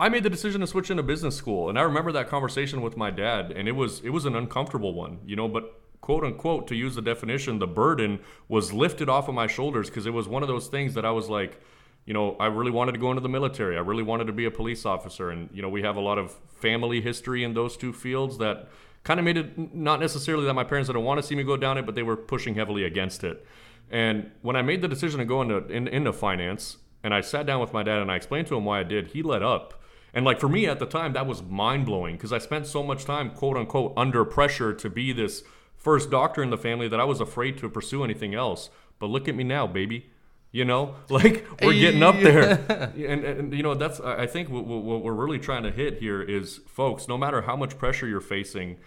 [0.00, 2.96] I made the decision to switch into business school, and I remember that conversation with
[2.96, 5.46] my dad, and it was it was an uncomfortable one, you know.
[5.46, 8.18] But quote unquote, to use the definition, the burden
[8.48, 11.12] was lifted off of my shoulders because it was one of those things that I
[11.12, 11.60] was like,
[12.06, 13.76] you know, I really wanted to go into the military.
[13.76, 16.18] I really wanted to be a police officer, and you know, we have a lot
[16.18, 18.68] of family history in those two fields that
[19.02, 21.56] kind of made it not necessarily that my parents didn't want to see me go
[21.56, 23.46] down it, but they were pushing heavily against it.
[23.90, 27.46] And when I made the decision to go into in, into finance, and I sat
[27.46, 29.80] down with my dad and I explained to him why I did, he let up.
[30.14, 32.82] And like for me at the time, that was mind blowing because I spent so
[32.82, 35.44] much time, quote unquote, under pressure to be this
[35.76, 38.70] first doctor in the family that I was afraid to pursue anything else.
[38.98, 40.10] But look at me now, baby.
[40.56, 44.64] You know, like we're getting up there, and, and you know that's I think what,
[44.64, 47.08] what what we're really trying to hit here is, folks.
[47.08, 48.78] No matter how much pressure you're facing,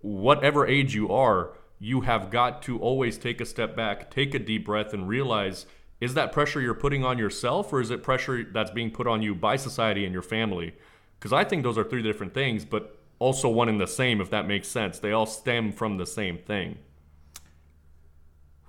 [0.00, 4.40] whatever age you are, you have got to always take a step back, take a
[4.40, 5.66] deep breath, and realize
[6.00, 9.22] is that pressure you're putting on yourself or is it pressure that's being put on
[9.22, 10.74] you by society and your family?
[11.20, 14.28] Because I think those are three different things, but also one and the same, if
[14.30, 14.98] that makes sense.
[14.98, 16.78] They all stem from the same thing.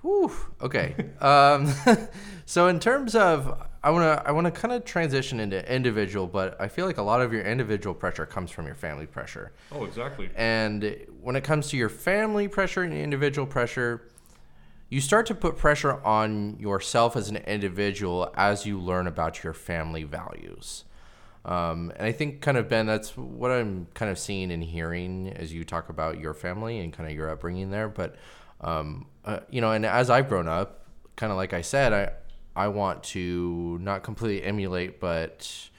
[0.04, 0.32] Whew.
[0.62, 0.94] Okay.
[1.22, 1.74] um,
[2.46, 6.68] so in terms of, I wanna I wanna kind of transition into individual, but I
[6.68, 9.52] feel like a lot of your individual pressure comes from your family pressure.
[9.72, 10.30] Oh, exactly.
[10.36, 14.10] And when it comes to your family pressure and individual pressure,
[14.90, 19.54] you start to put pressure on yourself as an individual as you learn about your
[19.54, 20.86] family values.
[21.46, 25.34] Um, and I think, kind of, Ben, that's what I'm kind of seeing and hearing
[25.36, 27.90] as you talk about your family and kind of your upbringing there.
[27.90, 28.16] But,
[28.62, 30.86] um, uh, you know, and as I've grown up,
[31.18, 32.12] kind of like I said, I,
[32.56, 35.70] I want to not completely emulate, but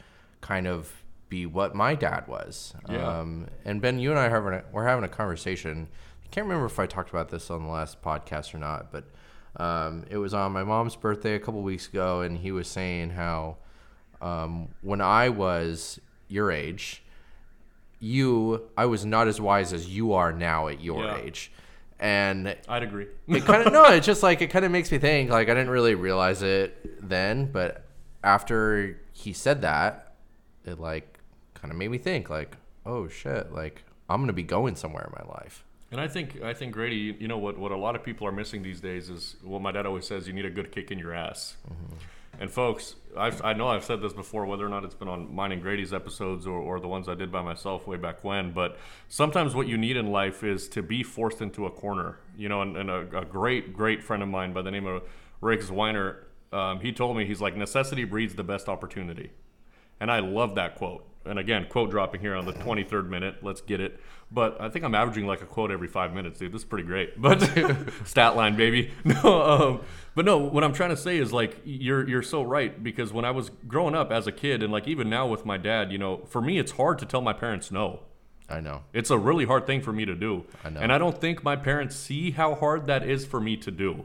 [0.41, 0.93] kind of
[1.29, 2.75] be what my dad was.
[2.89, 3.21] Yeah.
[3.21, 5.89] Um, and Ben, you and I are having a, we're having a conversation.
[6.25, 9.05] I can't remember if I talked about this on the last podcast or not, but
[9.57, 13.11] um, it was on my mom's birthday a couple weeks ago, and he was saying
[13.11, 13.57] how
[14.21, 17.03] um, when I was your age,
[18.01, 21.19] you I was not as wise as you are now at your Yeah.
[21.19, 21.53] age,
[22.01, 23.07] and I'd agree.
[23.29, 25.55] it kind of no it's just like it kind of makes me think like i
[25.55, 27.85] didn't really realize it then but
[28.23, 30.15] after he said that
[30.65, 31.19] it like
[31.55, 35.25] kind of made me think like oh shit like i'm gonna be going somewhere in
[35.27, 37.95] my life And I think I think Grady, you- you know what what a lot
[37.95, 40.51] of people are missing these days is what my dad always says: you need a
[40.51, 41.57] good kick in your ass.
[41.71, 42.43] Mm-hmm.
[42.43, 45.35] And folks, I've, I know I've said this before, whether or not it's been on
[45.35, 48.53] mine and Grady's episodes or, or the ones I did by myself way back when.
[48.53, 52.19] But sometimes what you need in life is to be forced into a corner.
[52.37, 55.03] You know, and, and a, a great great friend of mine by the name of
[55.41, 59.31] Riggs Weiner, um, he told me he's like necessity breeds the best opportunity.
[60.01, 61.07] And I love that quote.
[61.27, 63.37] And again, quote dropping here on the 23rd minute.
[63.43, 64.01] Let's get it.
[64.31, 66.53] But I think I'm averaging like a quote every five minutes, dude.
[66.53, 67.21] This is pretty great.
[67.21, 67.41] But
[68.05, 68.91] stat line, baby.
[69.05, 69.81] No, um,
[70.15, 70.39] but no.
[70.39, 73.51] What I'm trying to say is like you're you're so right because when I was
[73.69, 76.41] growing up as a kid, and like even now with my dad, you know, for
[76.41, 78.01] me it's hard to tell my parents no.
[78.49, 80.45] i know It's a really hard thing for me to do.
[80.65, 80.81] I know.
[80.81, 84.05] And I don't think my parents see how hard that is for me to do.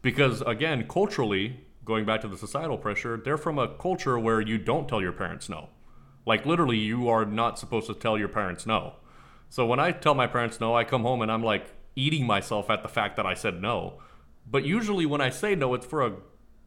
[0.00, 4.56] Because again, culturally, going back to the societal pressure, they're from a culture where you
[4.58, 5.68] don't tell your parents no.
[6.28, 8.96] Like literally you are not supposed to tell your parents no.
[9.48, 11.64] So when I tell my parents no, I come home and I'm like
[11.96, 13.94] eating myself at the fact that I said no.
[14.48, 16.12] But usually when I say no, it's for a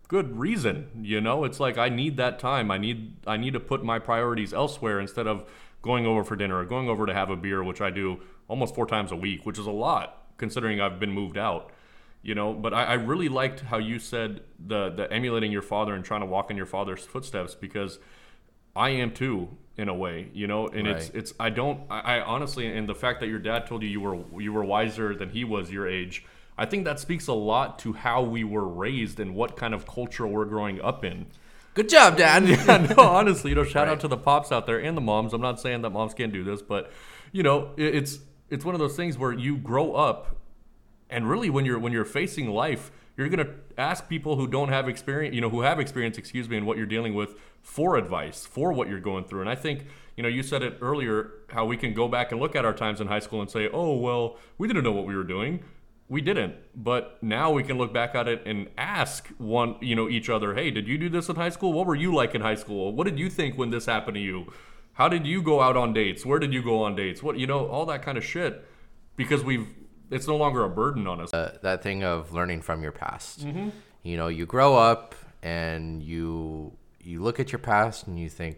[0.07, 3.61] good reason you know it's like i need that time i need i need to
[3.61, 5.49] put my priorities elsewhere instead of
[5.81, 8.19] going over for dinner or going over to have a beer which i do
[8.49, 11.71] almost four times a week which is a lot considering i've been moved out
[12.21, 15.93] you know but i, I really liked how you said the the emulating your father
[15.93, 17.97] and trying to walk in your father's footsteps because
[18.75, 21.15] i am too in a way you know and it's Right.
[21.15, 24.01] it's i don't I, I honestly and the fact that your dad told you you
[24.01, 26.25] were you were wiser than he was your age
[26.57, 29.87] i think that speaks a lot to how we were raised and what kind of
[29.87, 31.25] culture we're growing up in
[31.73, 34.79] good job dad yeah, no, honestly, you know, shout out to the pops out there
[34.79, 35.33] and the moms.
[35.33, 36.91] I'm not saying that moms can't do this, but
[37.31, 40.35] you know, it, it's it's one of those things where you grow up
[41.09, 44.87] And really, when you're when you're facing life, you're gonna ask people who don't have
[44.87, 48.45] experience, you know, who have experience, excuse me, in what you're dealing with for advice
[48.45, 49.41] for what you're going through.
[49.41, 52.41] And I think, you know, you said it earlier how we can go back and
[52.41, 55.05] look at our times in high school and say, oh well, we didn't know what
[55.05, 55.63] we were doing.
[56.09, 56.55] We didn't.
[56.75, 60.55] But now we can look back at it and ask one you know each other
[60.55, 61.73] hey did you do this in high school?
[61.73, 62.93] What were you like in high school?
[62.93, 64.51] What did you think when this happened to you?
[64.93, 66.25] How did you go out on dates?
[66.25, 67.23] Where did you go on dates?
[67.23, 68.67] What you know all that kind of shit.
[69.15, 69.67] Because we've
[70.11, 73.45] it's no longer a burden on us uh, that thing of learning from your past
[73.45, 73.69] mm-hmm.
[74.03, 78.57] you know you grow up and you you look at your past and you think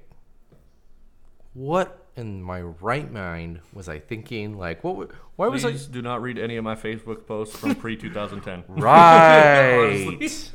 [1.53, 4.57] what in my right mind was I thinking?
[4.57, 5.11] Like, what?
[5.35, 5.71] Why was I?
[5.71, 8.63] do not read any of my Facebook posts from pre 2010.
[8.81, 10.51] right.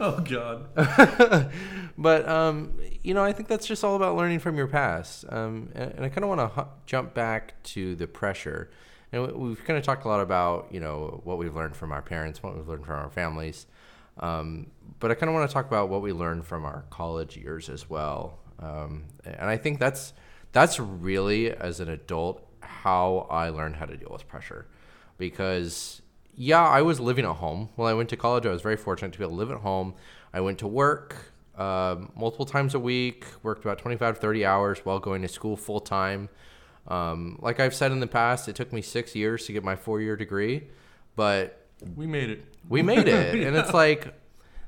[0.00, 1.50] oh God.
[1.98, 5.24] but um, you know, I think that's just all about learning from your past.
[5.28, 8.70] Um, and, and I kind of want to jump back to the pressure.
[9.12, 12.02] And we've kind of talked a lot about you know what we've learned from our
[12.02, 13.66] parents, what we've learned from our families.
[14.20, 14.68] Um,
[14.98, 17.68] but I kind of want to talk about what we learned from our college years
[17.68, 18.38] as well.
[18.58, 20.12] Um, and I think that's
[20.52, 24.66] that's really as an adult how I learned how to deal with pressure.
[25.18, 26.02] Because
[26.34, 27.68] yeah, I was living at home.
[27.76, 29.58] When I went to college, I was very fortunate to be able to live at
[29.58, 29.94] home.
[30.32, 34.78] I went to work uh, multiple times a week, worked about 25 to 30 hours
[34.84, 36.28] while going to school full time.
[36.88, 39.76] Um, like I've said in the past, it took me six years to get my
[39.76, 40.68] four year degree,
[41.16, 42.44] but we made it.
[42.68, 43.36] We made it.
[43.36, 43.46] yeah.
[43.48, 44.14] And it's like,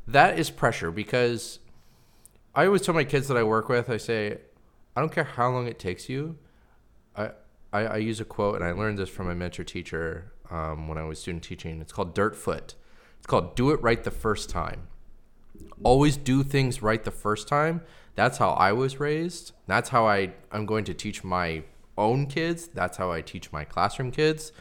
[0.07, 1.59] that is pressure because
[2.55, 4.39] I always tell my kids that I work with, I say,
[4.95, 6.37] I don't care how long it takes you.
[7.17, 7.31] I,
[7.73, 10.99] I, I use a quote, and I learned this from my mentor teacher um, when
[10.99, 11.81] I was student teaching.
[11.81, 12.75] It's called Dirt Foot.
[13.19, 14.89] It's called Do It Right the First Time.
[15.83, 17.83] Always do things right the first time.
[18.15, 19.53] That's how I was raised.
[19.67, 21.63] That's how I, I'm going to teach my
[22.01, 22.67] own kids.
[22.69, 24.53] That's how I teach my classroom kids.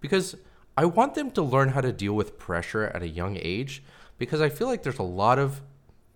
[0.00, 0.36] Because
[0.76, 3.82] I want them to learn how to deal with pressure at a young age.
[4.16, 5.60] Because I feel like there's a lot of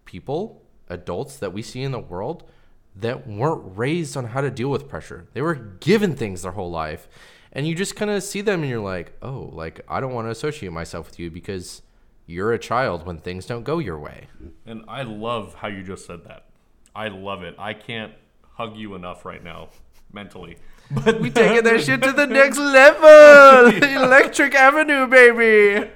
[0.04, 2.48] people, adults that we see in the world
[2.96, 5.28] that weren't raised on how to deal with pressure.
[5.32, 7.08] They were given things their whole life.
[7.52, 10.26] And you just kind of see them and you're like, oh, like, I don't want
[10.26, 11.82] to associate myself with you because
[12.26, 14.28] you're a child when things don't go your way.
[14.66, 16.46] And I love how you just said that.
[16.94, 17.54] I love it.
[17.58, 18.12] I can't
[18.54, 19.70] hug you enough right now
[20.12, 20.56] mentally.
[20.90, 23.82] But we taking that shit to the next level.
[24.04, 25.90] Electric Avenue, baby.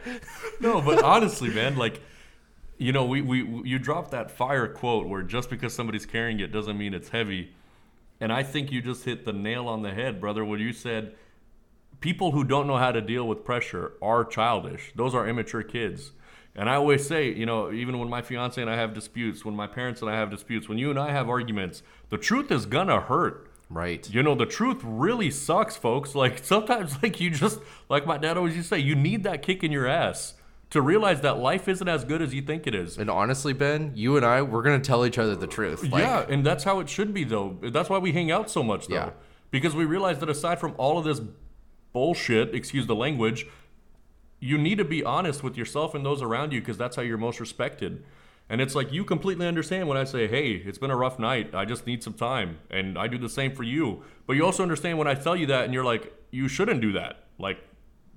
[0.60, 2.02] No, but honestly, man, like
[2.76, 6.52] you know, we, we you dropped that fire quote where just because somebody's carrying it
[6.52, 7.52] doesn't mean it's heavy.
[8.20, 11.14] And I think you just hit the nail on the head, brother, when you said
[12.00, 14.92] people who don't know how to deal with pressure are childish.
[14.94, 16.12] Those are immature kids.
[16.54, 19.56] And I always say, you know, even when my fiance and I have disputes, when
[19.56, 22.66] my parents and I have disputes, when you and I have arguments, the truth is
[22.66, 23.48] gonna hurt.
[23.72, 24.08] Right.
[24.10, 26.14] You know, the truth really sucks, folks.
[26.14, 27.58] Like sometimes like you just
[27.88, 30.34] like my dad always used to say, you need that kick in your ass
[30.70, 32.96] to realize that life isn't as good as you think it is.
[32.96, 35.82] And honestly, Ben, you and I, we're gonna tell each other the truth.
[35.82, 37.58] Like, yeah, and that's how it should be, though.
[37.60, 38.94] That's why we hang out so much, though.
[38.94, 39.10] Yeah.
[39.50, 41.20] Because we realize that aside from all of this
[41.92, 43.46] bullshit, excuse the language,
[44.40, 47.18] you need to be honest with yourself and those around you because that's how you're
[47.18, 48.02] most respected.
[48.52, 51.54] And it's like you completely understand when I say, hey, it's been a rough night.
[51.54, 52.58] I just need some time.
[52.68, 54.02] And I do the same for you.
[54.26, 56.92] But you also understand when I tell you that and you're like, you shouldn't do
[56.92, 57.24] that.
[57.38, 57.60] Like,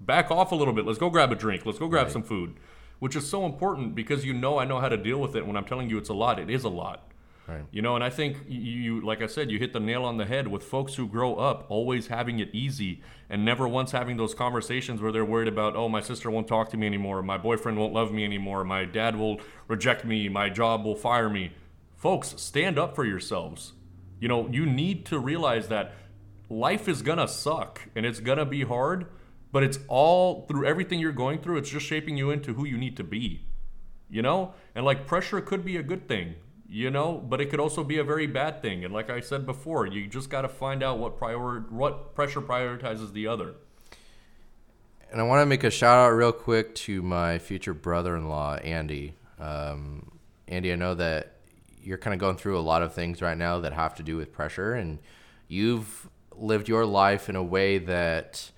[0.02, 0.86] back off a little bit.
[0.86, 1.66] Let's go grab a drink.
[1.66, 2.12] Let's go grab right.
[2.12, 2.56] some food,
[3.00, 5.48] which is so important because you know I know how to deal with it.
[5.48, 7.10] When I'm telling you it's a lot, it is a lot.
[7.48, 7.64] Right.
[7.72, 10.26] You know, and I think you, like I said, you hit the nail on the
[10.26, 14.34] head with folks who grow up always having it easy and never once having those
[14.34, 17.78] conversations where they're worried about, oh, my sister won't talk to me anymore, my boyfriend
[17.78, 21.52] won't love me anymore, my dad will reject me, my job will fire me.
[21.96, 23.74] Folks, stand up for yourselves.
[24.20, 25.94] You know, you need to realize that
[26.50, 29.08] life is gonna suck and it's gonna be hard
[29.52, 32.78] but it's all through everything you're going through it's just shaping you into who you
[32.78, 33.42] need to be
[34.10, 36.36] you know and like pressure could be a good thing
[36.76, 38.84] you know but it could also be a very bad thing.
[38.84, 42.42] And like i said before you just got to find out what prior what pressure
[42.42, 43.56] prioritizes the other.
[45.12, 49.16] And i want to make a shout out real quick to my future brother-in-law andy.
[49.40, 51.38] Um, andy i know that
[51.82, 54.18] you're kind of going through a lot of things right now that have to do
[54.18, 55.00] with pressure and
[55.48, 58.52] you've lived your life in a way that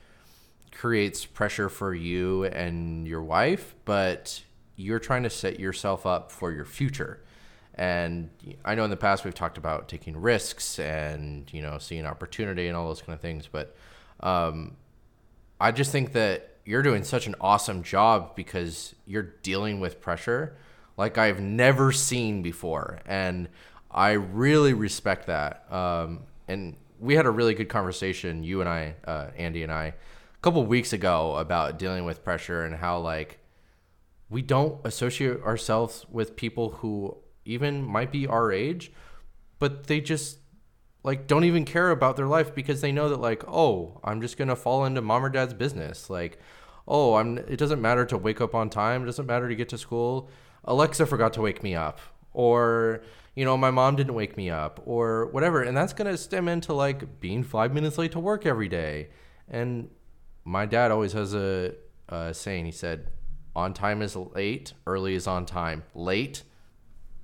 [0.71, 4.41] creates pressure for you and your wife, but
[4.75, 7.19] you're trying to set yourself up for your future.
[7.78, 8.30] And
[8.66, 12.68] I know in the past we've talked about taking risks and you know seeing opportunity
[12.68, 13.76] and all those kind of things, but
[14.20, 14.76] um,
[15.62, 20.58] I just think that you're doing such an awesome job because you're dealing with pressure
[20.98, 23.48] like I've never seen before, and
[23.92, 25.72] I really respect that.
[25.72, 29.86] Um, and we had a really good conversation, you and I, uh, Andy and I,
[29.86, 29.94] a
[30.42, 33.40] couple weeks ago about dealing with pressure and how like
[34.30, 37.16] we don't associate ourselves with people who
[37.48, 38.92] even might be our age,
[39.60, 40.40] but they just
[41.04, 44.36] like don't even care about their life because they know that like oh i'm just
[44.36, 46.10] gonna fall into mom or dad's business.
[46.10, 46.40] Like
[46.88, 49.04] oh i'm it doesn't matter to wake up on time.
[49.04, 50.30] It doesn't matter to get to school.
[50.66, 52.00] Alexa forgot to wake me up.
[52.34, 53.02] Or
[53.36, 54.82] you know my mom didn't wake me up.
[54.86, 55.64] Or whatever.
[55.64, 59.10] And that's gonna stem into like being five minutes late to work every day.
[59.50, 59.90] And
[60.44, 61.74] my dad always has a,
[62.10, 62.66] a saying.
[62.66, 63.08] He said
[63.56, 65.84] on time is late early is on time.
[65.96, 66.44] Late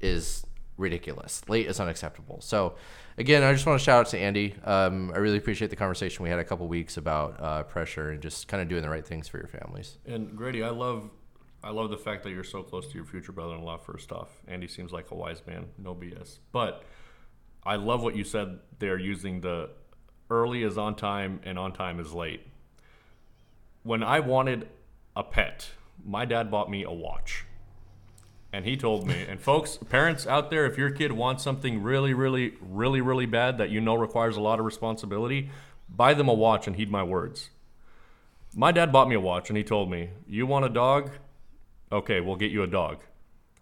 [0.04, 0.46] is
[0.78, 2.76] ridiculous late is unacceptable so
[3.18, 4.56] again, I just want to shout out to Andy.
[4.64, 8.22] Um, I really appreciate the conversation we had a couple weeks about uh, pressure and
[8.22, 9.98] just kind of doing the right things for your families.
[10.06, 11.10] And Grady, I love,
[11.64, 13.78] I love the fact that you're so close to your future brother-in-law.
[13.78, 16.40] First off, Andy seems like a wise man, no BS.
[16.52, 16.84] But
[17.64, 19.70] I love what you said there, using the
[20.30, 22.48] early is on time and on time is late.
[23.84, 24.68] When I wanted
[25.16, 25.70] a pet,
[26.04, 27.46] my dad bought me a watch
[28.54, 32.14] and he told me and folks parents out there if your kid wants something really
[32.14, 35.50] really really really bad that you know requires a lot of responsibility
[35.90, 37.50] buy them a watch and heed my words.
[38.56, 41.12] My dad bought me a watch and he told me you want a dog?
[41.92, 43.00] Okay we'll get you a dog.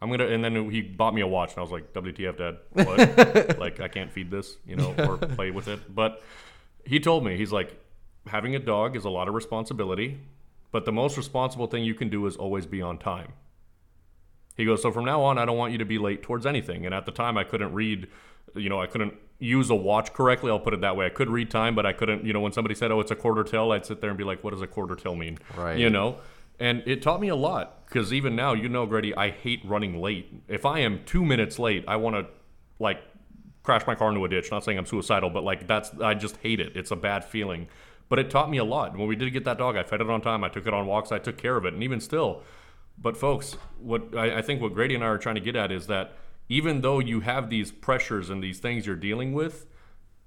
[0.02, 2.58] I'm gonna and then he bought me a watch and i was like wtf dad?
[2.74, 3.58] What?
[3.60, 5.80] Like i can't feed this you know or play with it?
[5.96, 6.22] But
[6.86, 7.80] he told me he's like
[8.28, 10.20] having a dog is a lot of responsibility
[10.72, 13.34] but the most responsible thing you can do is always be on time
[14.62, 16.86] he goes, So from now on, I don't want you to be late towards anything.
[16.86, 18.08] And at the time, I couldn't read,
[18.56, 20.52] you know, I couldn't use a watch correctly.
[20.52, 21.06] I'll put it that way.
[21.06, 23.16] I could read time, but I couldn't, you know, when somebody said, Oh, it's a
[23.16, 25.40] quarter till, I'd sit there and be like, What does a quarter till mean?
[25.58, 25.78] Right.
[25.78, 26.18] You know?
[26.60, 30.00] And it taught me a lot because even now, you know, Grady, I hate running
[30.00, 30.32] late.
[30.48, 32.28] If I am two minutes late, I want to,
[32.78, 33.02] like,
[33.64, 34.52] crash my car into a ditch.
[34.52, 36.76] Not saying I'm suicidal, but like that's I just hate it.
[36.76, 37.68] It's a bad feeling.
[38.10, 38.98] But it taught me a lot.
[38.98, 40.44] When we did get that dog, I fed it on time.
[40.44, 41.12] I took it on walks.
[41.14, 41.74] I took care of it.
[41.74, 42.44] And even still,
[43.02, 45.72] but folks, what I, I think what Grady and I are trying to get at
[45.72, 46.14] is that
[46.50, 49.66] even though you have these pressures and these things you're dealing with,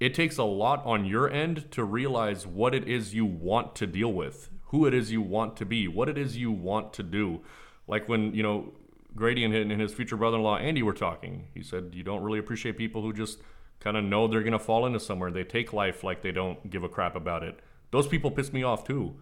[0.01, 3.87] it takes a lot on your end to realize what it is you want to
[3.87, 7.03] deal with, who it is you want to be, what it is you want to
[7.03, 7.43] do.
[7.87, 8.73] Like when, you know,
[9.15, 11.47] Grady and his future brother in law, Andy, were talking.
[11.55, 13.39] He said, You don't really appreciate people who just
[13.79, 15.31] kind of know they're going to fall into somewhere.
[15.31, 17.61] They take life like they don't give a crap about it.
[17.93, 19.15] Those people piss me off too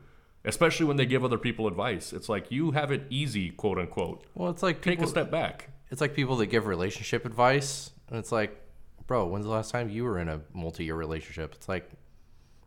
[0.44, 2.12] especially when they give other people advice.
[2.12, 4.24] It's like you have it easy, quote unquote.
[4.34, 5.68] Well, it's like take a step back.
[5.90, 8.58] It's like people that give relationship advice, and it's like,
[9.06, 11.54] bro, when's the last time you were in a multi-year relationship?
[11.54, 11.90] It's like,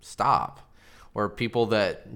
[0.01, 0.71] stop.
[1.13, 2.07] Or people that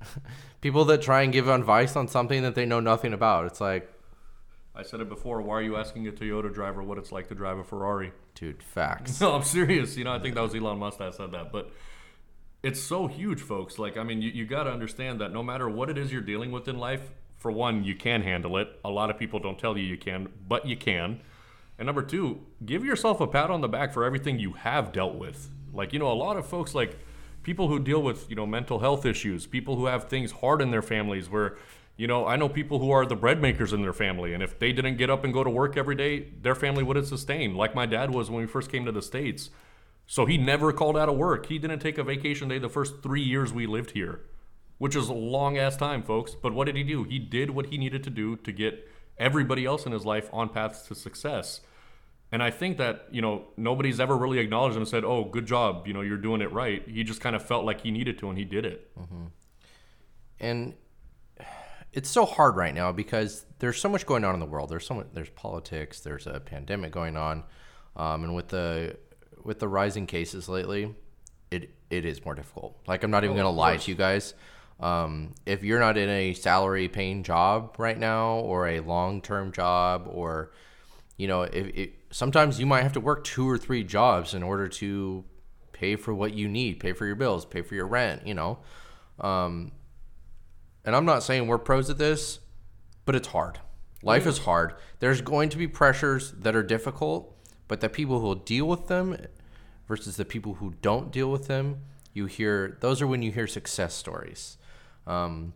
[0.60, 3.46] people that try and give advice on something that they know nothing about.
[3.46, 3.92] It's like,
[4.74, 5.40] I said it before.
[5.40, 8.12] Why are you asking a Toyota driver what it's like to drive a Ferrari?
[8.34, 9.20] Dude, facts.
[9.20, 9.96] No, I'm serious.
[9.96, 11.70] You know, I think that was Elon Musk that said that, but
[12.62, 13.78] it's so huge, folks.
[13.78, 16.20] Like, I mean, you, you got to understand that no matter what it is you're
[16.20, 18.68] dealing with in life, for one, you can handle it.
[18.84, 21.20] A lot of people don't tell you you can, but you can.
[21.78, 25.14] And number two, give yourself a pat on the back for everything you have dealt
[25.14, 25.50] with.
[25.72, 26.98] Like, you know, a lot of folks, like
[27.42, 30.70] people who deal with, you know, mental health issues, people who have things hard in
[30.70, 31.58] their families where,
[31.96, 34.32] you know, I know people who are the bread makers in their family.
[34.32, 37.06] And if they didn't get up and go to work every day, their family wouldn't
[37.06, 39.50] sustain, like my dad was when we first came to the States.
[40.06, 41.46] So he never called out of work.
[41.46, 44.20] He didn't take a vacation day the first three years we lived here,
[44.78, 46.34] which is a long ass time, folks.
[46.34, 47.04] But what did he do?
[47.04, 48.88] He did what he needed to do to get
[49.18, 51.60] everybody else in his life on paths to success.
[52.30, 55.46] And I think that, you know, nobody's ever really acknowledged him and said, oh, good
[55.46, 56.86] job, you know, you're doing it right.
[56.86, 58.90] He just kind of felt like he needed to and he did it.
[58.98, 59.26] Mm-hmm.
[60.40, 60.74] And
[61.92, 64.68] it's so hard right now because there's so much going on in the world.
[64.68, 67.44] There's so much, there's politics, there's a pandemic going on.
[67.94, 68.98] Um, and with the
[69.46, 70.94] with the rising cases lately,
[71.50, 72.78] it it is more difficult.
[72.86, 74.34] Like I'm not even oh, gonna lie to you guys.
[74.78, 79.52] Um, if you're not in a salary paying job right now or a long term
[79.52, 80.52] job or
[81.16, 84.42] you know if, if, sometimes you might have to work two or three jobs in
[84.42, 85.24] order to
[85.72, 88.58] pay for what you need pay for your bills pay for your rent you know?
[89.18, 89.72] Um,
[90.84, 92.40] and i'm not saying we're pros at this
[93.06, 93.60] but it's hard.
[94.02, 94.74] Life is hard.
[94.98, 97.36] There's going to be pressures that are difficult
[97.68, 99.16] but the people who will deal with them
[99.86, 103.46] versus the people who don't deal with them, you hear those are when you hear
[103.46, 104.56] success stories.
[105.06, 105.54] Um,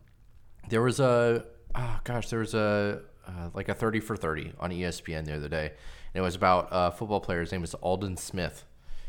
[0.69, 4.71] there was a oh gosh, there was a uh, like a thirty for thirty on
[4.71, 5.71] ESPN the other day,
[6.13, 7.41] and it was about a football player.
[7.41, 8.65] His name is Aldon Smith.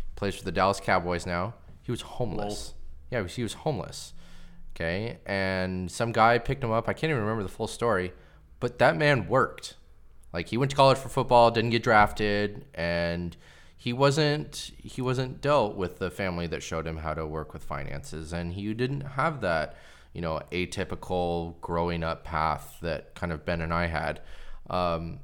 [0.09, 1.55] He plays for the Dallas Cowboys now.
[1.83, 2.75] He was homeless.
[3.11, 3.23] Lol.
[3.23, 4.15] Yeah, he was homeless.
[4.75, 6.89] Okay, and some guy picked him up.
[6.89, 8.13] I can't even remember the full story,
[8.61, 9.77] but that man worked.
[10.33, 13.37] Like he went to college for football, didn't get drafted, and
[13.83, 17.65] he wasn't he wasn't dealt with the family that showed him how to work with
[17.65, 18.33] finances.
[18.33, 19.75] And he didn't have that
[20.13, 24.21] you know atypical growing up path that kind of ben and i had.
[24.71, 25.19] Um,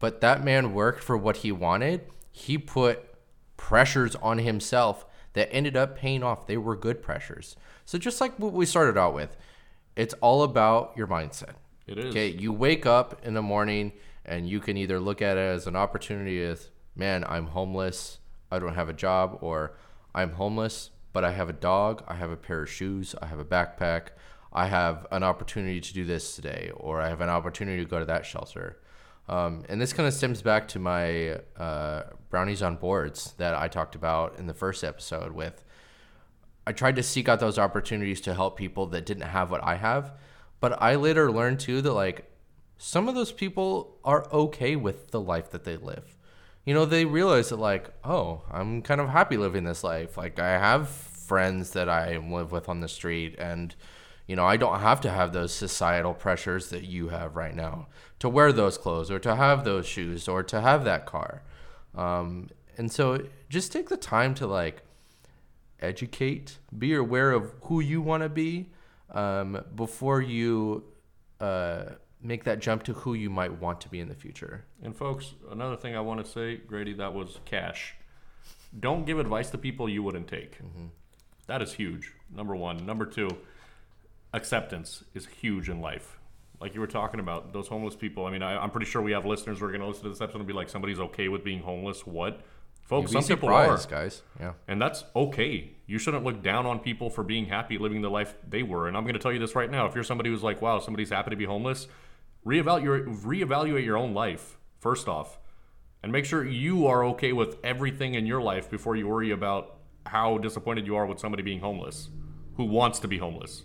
[0.00, 2.00] but that man worked for what he wanted.
[2.32, 2.98] He put
[3.56, 6.48] pressures on himself that ended up paying off.
[6.48, 7.54] They were good pressures.
[7.84, 9.36] So just like what we started out with
[9.94, 11.54] it's all about your mindset.
[11.86, 12.06] It is.
[12.06, 13.92] Okay, you wake up in the morning
[14.24, 18.18] and you can either look at it as an opportunity as, man, I'm homeless,
[18.50, 19.76] I don't have a job, or
[20.14, 23.38] I'm homeless, but I have a dog, I have a pair of shoes, I have
[23.38, 24.08] a backpack,
[24.52, 27.98] I have an opportunity to do this today, or I have an opportunity to go
[27.98, 28.80] to that shelter.
[29.28, 33.68] Um, and this kind of stems back to my uh, brownies on boards that I
[33.68, 35.64] talked about in the first episode with
[36.66, 39.76] I tried to seek out those opportunities to help people that didn't have what I
[39.76, 40.12] have.
[40.60, 42.30] But I later learned too that like
[42.76, 46.16] some of those people are okay with the life that they live.
[46.64, 50.16] You know, they realize that like, oh, I'm kind of happy living this life.
[50.16, 53.74] Like I have friends that I live with on the street and
[54.26, 57.88] you know, I don't have to have those societal pressures that you have right now
[58.20, 61.42] to wear those clothes or to have those shoes or to have that car.
[61.96, 62.48] Um,
[62.78, 64.82] and so just take the time to like
[65.80, 68.70] educate, be aware of who you want to be
[69.10, 70.84] um, before you
[71.40, 71.86] uh,
[72.22, 74.64] make that jump to who you might want to be in the future.
[74.82, 77.94] And folks, another thing I want to say, Grady, that was cash.
[78.78, 80.58] Don't give advice to people you wouldn't take.
[80.62, 80.86] Mm-hmm.
[81.46, 82.12] That is huge.
[82.34, 82.86] Number one.
[82.86, 83.28] Number two,
[84.32, 86.18] acceptance is huge in life.
[86.60, 88.26] Like you were talking about, those homeless people.
[88.26, 90.10] I mean, I, I'm pretty sure we have listeners who are going to listen to
[90.10, 92.06] this episode and be like, somebody's okay with being homeless.
[92.06, 92.42] What?
[92.82, 93.78] Folks, some people are.
[93.88, 94.22] guys.
[94.38, 94.54] Yeah.
[94.66, 95.70] And that's okay.
[95.86, 98.88] You shouldn't look down on people for being happy living the life they were.
[98.88, 99.86] And I'm going to tell you this right now.
[99.86, 101.86] If you're somebody who's like, wow, somebody's happy to be homeless,
[102.44, 105.38] reevaluate, reevaluate your own life, first off.
[106.02, 109.80] And make sure you are okay with everything in your life before you worry about
[110.06, 112.08] how disappointed you are with somebody being homeless
[112.56, 113.64] who wants to be homeless.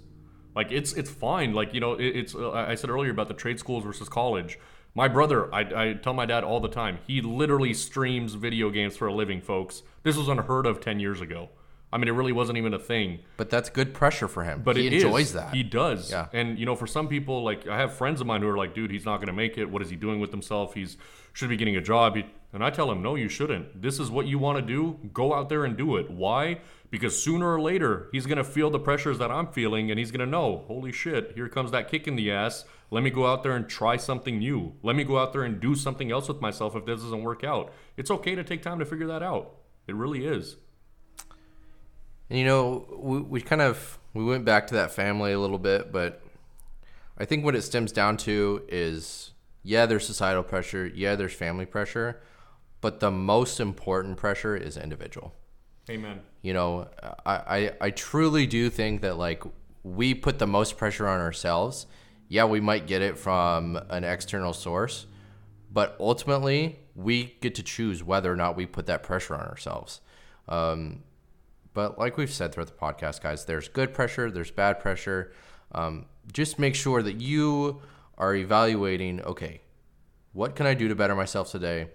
[0.56, 1.54] Like it's it's fine.
[1.54, 4.58] Like you know, it, it's uh, I said earlier about the trade schools versus college.
[4.94, 7.00] My brother, I, I tell my dad all the time.
[7.06, 9.84] He literally streams video games for a living, folks.
[10.04, 11.50] This was unheard of ten years ago.
[11.96, 13.20] I mean, it really wasn't even a thing.
[13.38, 14.64] But that's good pressure for him.
[14.66, 15.04] But he it is.
[15.06, 15.54] enjoys that.
[15.54, 16.12] He does.
[16.12, 16.28] Yeah.
[16.34, 18.76] And you know, for some people, like I have friends of mine who are like,
[18.76, 19.72] dude, he's not going to make it.
[19.72, 20.74] What is he doing with himself?
[20.74, 20.98] He's
[21.32, 22.18] should be getting a job.
[22.18, 23.82] He, and I tell him, no, you shouldn't.
[23.82, 25.00] This is what you want to do.
[25.14, 26.12] Go out there and do it.
[26.12, 26.60] Why?
[26.90, 30.12] Because sooner or later, he's going to feel the pressures that I'm feeling, and he's
[30.12, 32.66] going to know, holy shit, here comes that kick in the ass.
[32.92, 34.74] Let me go out there and try something new.
[34.84, 37.44] Let me go out there and do something else with myself if this doesn't work
[37.46, 37.74] out.
[37.96, 39.56] It's okay to take time to figure that out.
[39.88, 40.58] It really is.
[42.30, 45.60] And you know, we, we kind of we went back to that family a little
[45.60, 46.22] bit, but
[47.18, 49.32] I think what it stems down to is
[49.64, 52.22] yeah, there's societal pressure, yeah, there's family pressure,
[52.82, 55.34] but the most important pressure is individual.
[55.90, 56.22] Amen.
[56.44, 56.88] You know,
[57.26, 59.44] I, I, I truly do think that like
[59.84, 61.88] we put the most pressure on ourselves.
[62.28, 65.08] Yeah, we might get it from an external source,
[65.72, 70.02] but ultimately we get to choose whether or not we put that pressure on ourselves.
[70.48, 71.04] Um,
[71.76, 75.34] but like we've said throughout the podcast, guys, there's good pressure, there's bad pressure.
[75.74, 77.82] Um, just make sure that you
[78.18, 79.62] are evaluating okay,
[80.32, 81.90] what can I do to better myself today?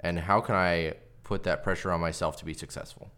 [0.00, 3.10] And how can I put that pressure on myself to be successful?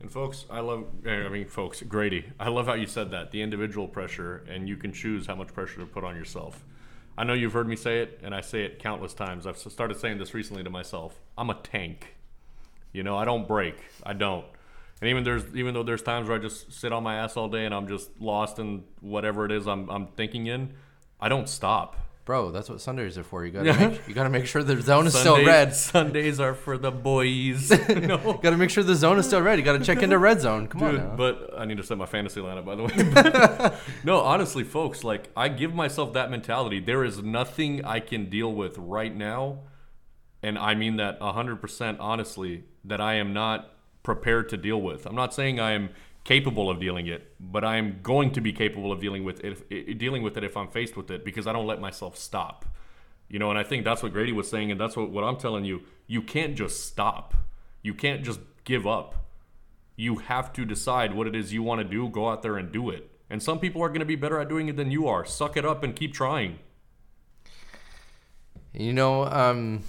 [0.00, 3.40] And folks, I love, I mean, folks, Grady, I love how you said that the
[3.40, 6.64] individual pressure, and you can choose how much pressure to put on yourself.
[7.16, 9.46] I know you've heard me say it, and I say it countless times.
[9.46, 11.20] I've started saying this recently to myself.
[11.38, 12.16] I'm a tank.
[12.92, 13.76] You know, I don't break.
[14.02, 14.46] I don't.
[15.04, 17.50] And even there's even though there's times where I just sit on my ass all
[17.50, 20.72] day and I'm just lost in whatever it is I'm I'm thinking in,
[21.20, 21.96] I don't stop.
[22.24, 23.44] Bro, that's what Sundays are for.
[23.44, 25.74] You gotta make, you gotta make sure the zone is still red.
[25.74, 27.70] Sundays are for the boys.
[27.90, 28.38] no.
[28.42, 29.58] gotta make sure the zone is still red.
[29.58, 30.68] You gotta check into red zone.
[30.68, 31.16] Come on Dude, now.
[31.16, 33.78] but I need to set my fantasy lineup by the way.
[34.04, 36.80] No, honestly, folks, like I give myself that mentality.
[36.80, 39.64] There is nothing I can deal with right now,
[40.42, 42.64] and I mean that hundred percent honestly.
[42.86, 43.73] That I am not
[44.04, 45.06] prepared to deal with.
[45.06, 45.90] I'm not saying I am
[46.22, 49.64] capable of dealing it, but I am going to be capable of dealing with it,
[49.68, 52.64] if, dealing with it if I'm faced with it because I don't let myself stop.
[53.28, 55.36] You know, and I think that's what Grady was saying, and that's what, what I'm
[55.36, 55.82] telling you.
[56.06, 57.34] You can't just stop.
[57.82, 59.16] You can't just give up.
[59.96, 62.70] You have to decide what it is you want to do, go out there and
[62.70, 63.10] do it.
[63.30, 65.24] And some people are going to be better at doing it than you are.
[65.24, 66.58] Suck it up and keep trying.
[68.72, 69.82] You know, um,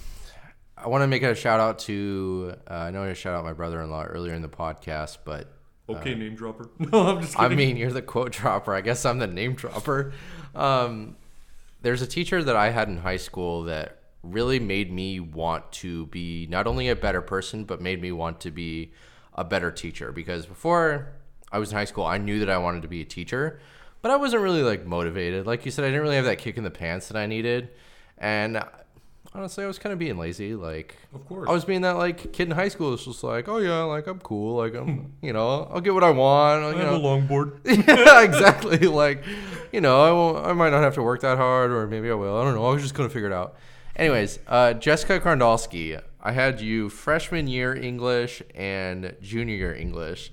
[0.78, 2.54] I want to make a shout out to.
[2.70, 5.52] Uh, I know I shout out my brother-in-law earlier in the podcast, but
[5.88, 6.68] Okay, name dropper.
[6.78, 8.74] No, I'm just I mean, you're the quote dropper.
[8.74, 10.12] I guess I'm the name dropper.
[10.54, 11.16] Um,
[11.82, 16.06] there's a teacher that I had in high school that really made me want to
[16.06, 18.92] be not only a better person, but made me want to be
[19.34, 20.10] a better teacher.
[20.10, 21.12] Because before
[21.52, 23.60] I was in high school, I knew that I wanted to be a teacher,
[24.02, 25.46] but I wasn't really like motivated.
[25.46, 27.68] Like you said, I didn't really have that kick in the pants that I needed.
[28.18, 28.60] And
[29.36, 30.54] honestly, I was kind of being lazy.
[30.54, 31.48] Like, Of course.
[31.48, 32.94] I was being that like kid in high school.
[32.94, 34.56] It's just like, oh yeah, like I'm cool.
[34.56, 36.76] Like I'm, you know, I'll get what I want.
[36.76, 37.60] You know, longboard.
[37.64, 38.78] yeah, exactly.
[38.96, 39.24] Like,
[39.72, 40.46] you know, I won't.
[40.46, 42.36] I might not have to work that hard, or maybe I will.
[42.38, 42.64] I don't know.
[42.66, 43.56] I was just gonna figure it out.
[43.94, 50.32] Anyways, uh, Jessica Karndalski, I had you freshman year English and junior year English,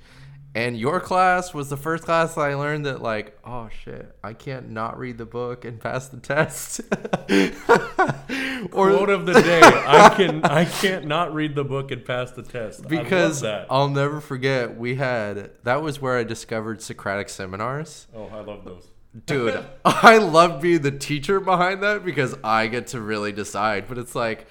[0.56, 4.70] and your class was the first class I learned that like, oh shit, I can't
[4.70, 6.82] not read the book and pass the test.
[8.72, 12.32] or Quote of the day: I can I can't not read the book and pass
[12.32, 12.88] the test.
[12.88, 13.74] because I love that.
[13.74, 18.08] I'll never forget we had that was where I discovered Socratic seminars.
[18.16, 18.88] oh, I love those.
[19.26, 23.88] Dude, I love being the teacher behind that because I get to really decide.
[23.88, 24.48] But it's like,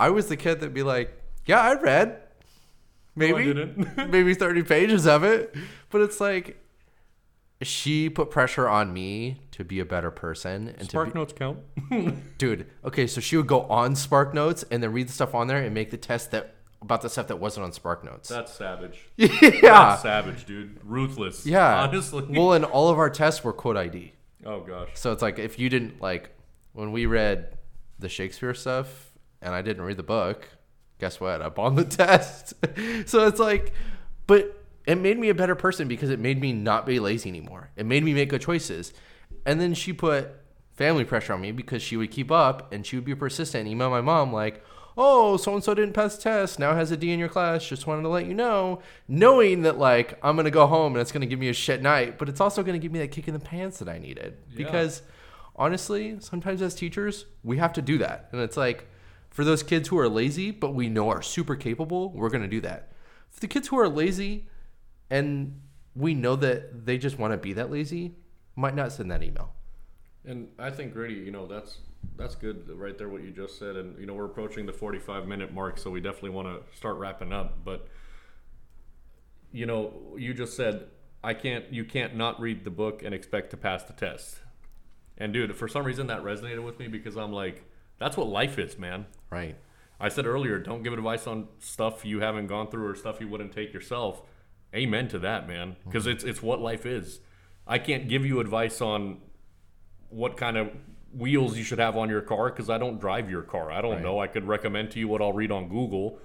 [0.00, 1.12] I was the kid that'd be like,
[1.44, 2.20] yeah, I read
[3.18, 3.74] maybe,
[4.08, 5.54] maybe 30 pages of it.
[5.90, 6.62] But it's like,
[7.62, 11.32] she put pressure on me to be a better person and to Spark be, notes
[11.32, 11.58] count.
[12.38, 12.66] dude.
[12.84, 15.62] Okay, so she would go on Spark Notes and then read the stuff on there
[15.62, 18.28] and make the test that about the stuff that wasn't on Spark Notes.
[18.28, 19.08] That's savage.
[19.16, 19.30] yeah,
[19.62, 20.78] That's savage, dude.
[20.84, 21.44] Ruthless.
[21.44, 21.82] yeah.
[21.82, 22.24] Honestly.
[22.28, 24.12] Well, and all of our tests were quote ID.
[24.46, 24.90] oh gosh.
[24.94, 26.30] So it's like if you didn't like
[26.74, 27.56] when we read
[27.98, 29.10] the Shakespeare stuff
[29.42, 30.48] and I didn't read the book,
[30.98, 31.42] guess what?
[31.42, 32.54] I bombed the test.
[33.06, 33.72] so it's like,
[34.26, 37.70] but it made me a better person because it made me not be lazy anymore.
[37.76, 38.92] It made me make good choices.
[39.44, 40.30] And then she put
[40.74, 43.68] family pressure on me because she would keep up and she would be persistent and
[43.68, 44.64] email my mom like,
[44.96, 47.66] oh, so and so didn't pass the test, now has a D in your class,
[47.66, 51.12] just wanted to let you know, knowing that like I'm gonna go home and it's
[51.12, 53.34] gonna give me a shit night, but it's also gonna give me that kick in
[53.34, 54.36] the pants that I needed.
[54.50, 54.56] Yeah.
[54.56, 55.02] Because
[55.54, 58.28] honestly, sometimes as teachers, we have to do that.
[58.32, 58.88] And it's like
[59.38, 62.60] for those kids who are lazy, but we know are super capable, we're gonna do
[62.60, 62.90] that.
[63.30, 64.48] For the kids who are lazy
[65.10, 65.60] and
[65.94, 68.16] we know that they just want to be that lazy,
[68.56, 69.52] might not send that email.
[70.24, 71.78] And I think Grady, you know, that's
[72.16, 73.76] that's good right there what you just said.
[73.76, 76.96] And you know, we're approaching the 45 minute mark, so we definitely want to start
[76.96, 77.64] wrapping up.
[77.64, 77.86] But
[79.52, 80.88] you know, you just said
[81.22, 84.40] I can't you can't not read the book and expect to pass the test.
[85.16, 87.67] And dude, for some reason that resonated with me because I'm like,
[87.98, 89.06] that's what life is, man.
[89.30, 89.56] Right.
[90.00, 93.28] I said earlier, don't give advice on stuff you haven't gone through or stuff you
[93.28, 94.22] wouldn't take yourself.
[94.74, 95.76] Amen to that, man.
[95.84, 96.12] Because mm-hmm.
[96.12, 97.20] it's it's what life is.
[97.66, 99.18] I can't give you advice on
[100.10, 100.70] what kind of
[101.12, 103.70] wheels you should have on your car because I don't drive your car.
[103.70, 104.02] I don't Right.
[104.02, 104.20] know.
[104.20, 106.18] I could recommend to you what I'll read on Google.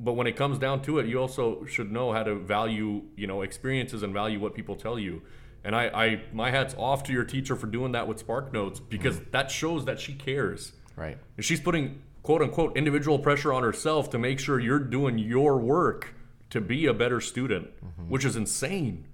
[0.00, 3.26] But when it comes down to it, you also should know how to value, you
[3.26, 5.22] know, experiences and value what people tell you.
[5.64, 8.80] And I, I my hat's off to your teacher for doing that with Spark Notes
[8.80, 10.72] because that shows that she cares.
[10.96, 11.18] Right.
[11.36, 15.58] And she's putting quote unquote individual pressure on herself to make sure you're doing your
[15.58, 16.14] work
[16.50, 17.68] to be a better student,
[18.08, 19.06] which is insane.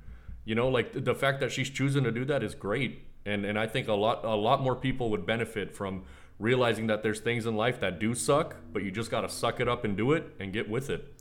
[0.45, 3.03] You know, like the- the fact that she's choosing to do that is great.
[3.27, 6.03] And and I think a lot a lot more people would benefit from
[6.39, 9.61] realizing that there's things in life that do suck, but you just got to suck
[9.61, 11.15] it up and do it and get with it.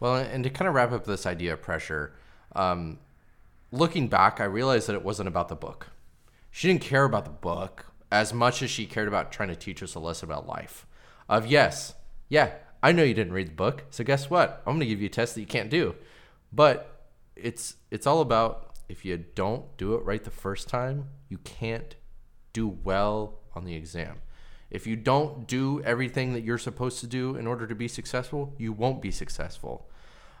[0.00, 2.14] Well, and to kind of wrap up this idea of pressure,
[2.54, 2.98] um,
[3.70, 5.88] looking back, I realized that it wasn't about the book.
[6.50, 9.82] She didn't care about the book as much as she cared about trying to teach
[9.82, 10.86] us a lesson about life.
[11.28, 11.94] Of yes,
[12.28, 12.52] yeah,
[12.82, 14.62] I know you didn't read the book, so guess what?
[14.66, 15.94] I'm going to give you a test that you can't do.
[16.52, 17.06] But
[17.36, 21.94] it's it's all about if you don't do it right the first time, you can't
[22.52, 24.20] do well on the exam.
[24.70, 28.54] If you don't do everything that you're supposed to do in order to be successful,
[28.58, 29.88] you won't be successful.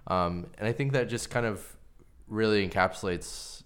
[0.06, 1.76] Um, and I think that just kind of
[2.28, 3.62] really encapsulates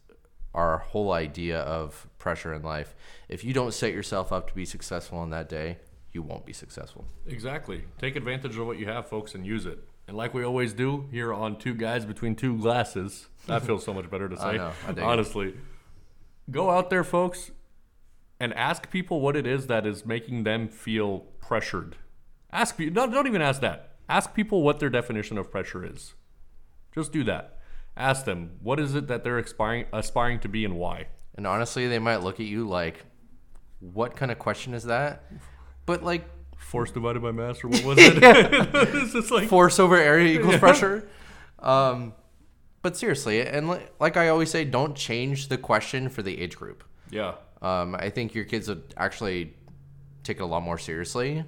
[0.54, 2.94] our whole idea of pressure in life.
[3.28, 5.78] If you don't set yourself up to be successful on that day,
[6.12, 7.06] you won't be successful.
[7.26, 7.84] Exactly.
[7.98, 9.78] Take advantage of what you have, folks, and use it.
[10.06, 13.94] And like we always do here on Two Guys Between Two Glasses, that feels so
[13.94, 14.44] much better to say.
[14.44, 14.98] I know, I it.
[14.98, 15.54] honestly.
[16.50, 17.52] Go out there, folks,
[18.38, 21.96] and ask people what it is that is making them feel pressured.
[22.50, 23.92] Ask people, don't, don't even ask that.
[24.08, 26.14] Ask people what their definition of pressure is.
[26.94, 27.58] Just do that.
[27.96, 31.08] Ask them, what is it that they're aspiring, aspiring to be and why?
[31.36, 33.04] And honestly, they might look at you like,
[33.80, 35.24] what kind of question is that?
[35.86, 36.24] But like,
[36.56, 38.14] Force divided by mass, or what was it?
[38.22, 41.08] it's just like, force over area equals pressure.
[41.58, 42.14] Um,
[42.82, 46.56] but seriously, and li- like I always say, don't change the question for the age
[46.56, 46.84] group.
[47.10, 47.34] yeah.
[47.60, 49.54] Um, I think your kids would actually
[50.24, 51.44] take it a lot more seriously.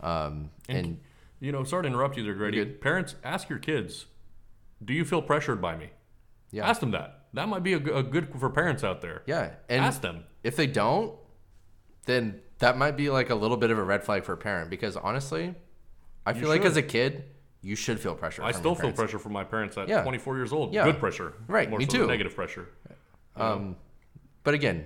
[0.00, 0.98] Um, and,
[1.40, 2.64] You know, sorry to interrupt you there, Grady.
[2.64, 4.06] Parents, ask your kids,
[4.82, 5.90] do you feel pressured by me?
[6.50, 7.20] yeah, Ask them that.
[7.34, 9.22] That might be a good for parents out there.
[9.26, 10.24] yeah, and ask them.
[10.44, 11.14] if they don't,
[12.06, 14.70] then that might be like a little bit of a red flag for a parent
[14.70, 15.54] because honestly,
[16.24, 16.70] I feel like should.
[16.70, 17.24] as a kid,
[17.60, 18.42] you should feel pressure.
[18.44, 19.00] I from still your feel parents.
[19.00, 20.02] pressure from my parents at Yeah.
[20.02, 20.72] 24 years old.
[20.72, 20.84] Yeah.
[20.84, 21.32] Good pressure.
[21.48, 22.06] Right, More me so than too.
[22.06, 22.68] Negative pressure.
[23.36, 23.76] Um,
[24.44, 24.84] but again,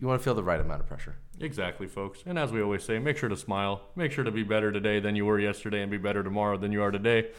[0.00, 1.16] you want to feel the right amount of pressure.
[1.40, 2.22] Exactly, folks.
[2.24, 3.82] And as we always say, make sure to smile.
[3.96, 6.72] Make sure to be better today than you were yesterday and be better tomorrow than
[6.72, 7.30] you are today.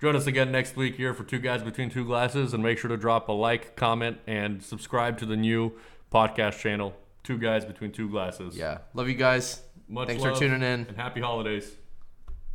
[0.00, 2.52] Join us again next week here for Two Guys Between Two Glasses.
[2.52, 5.72] And make sure to drop a like, comment, and subscribe to the new
[6.12, 8.56] podcast channel, Two Guys Between Two Glasses.
[8.56, 9.62] Yeah, love you guys.
[9.88, 10.86] Much Thanks for tuning in.
[10.86, 11.76] And happy holidays.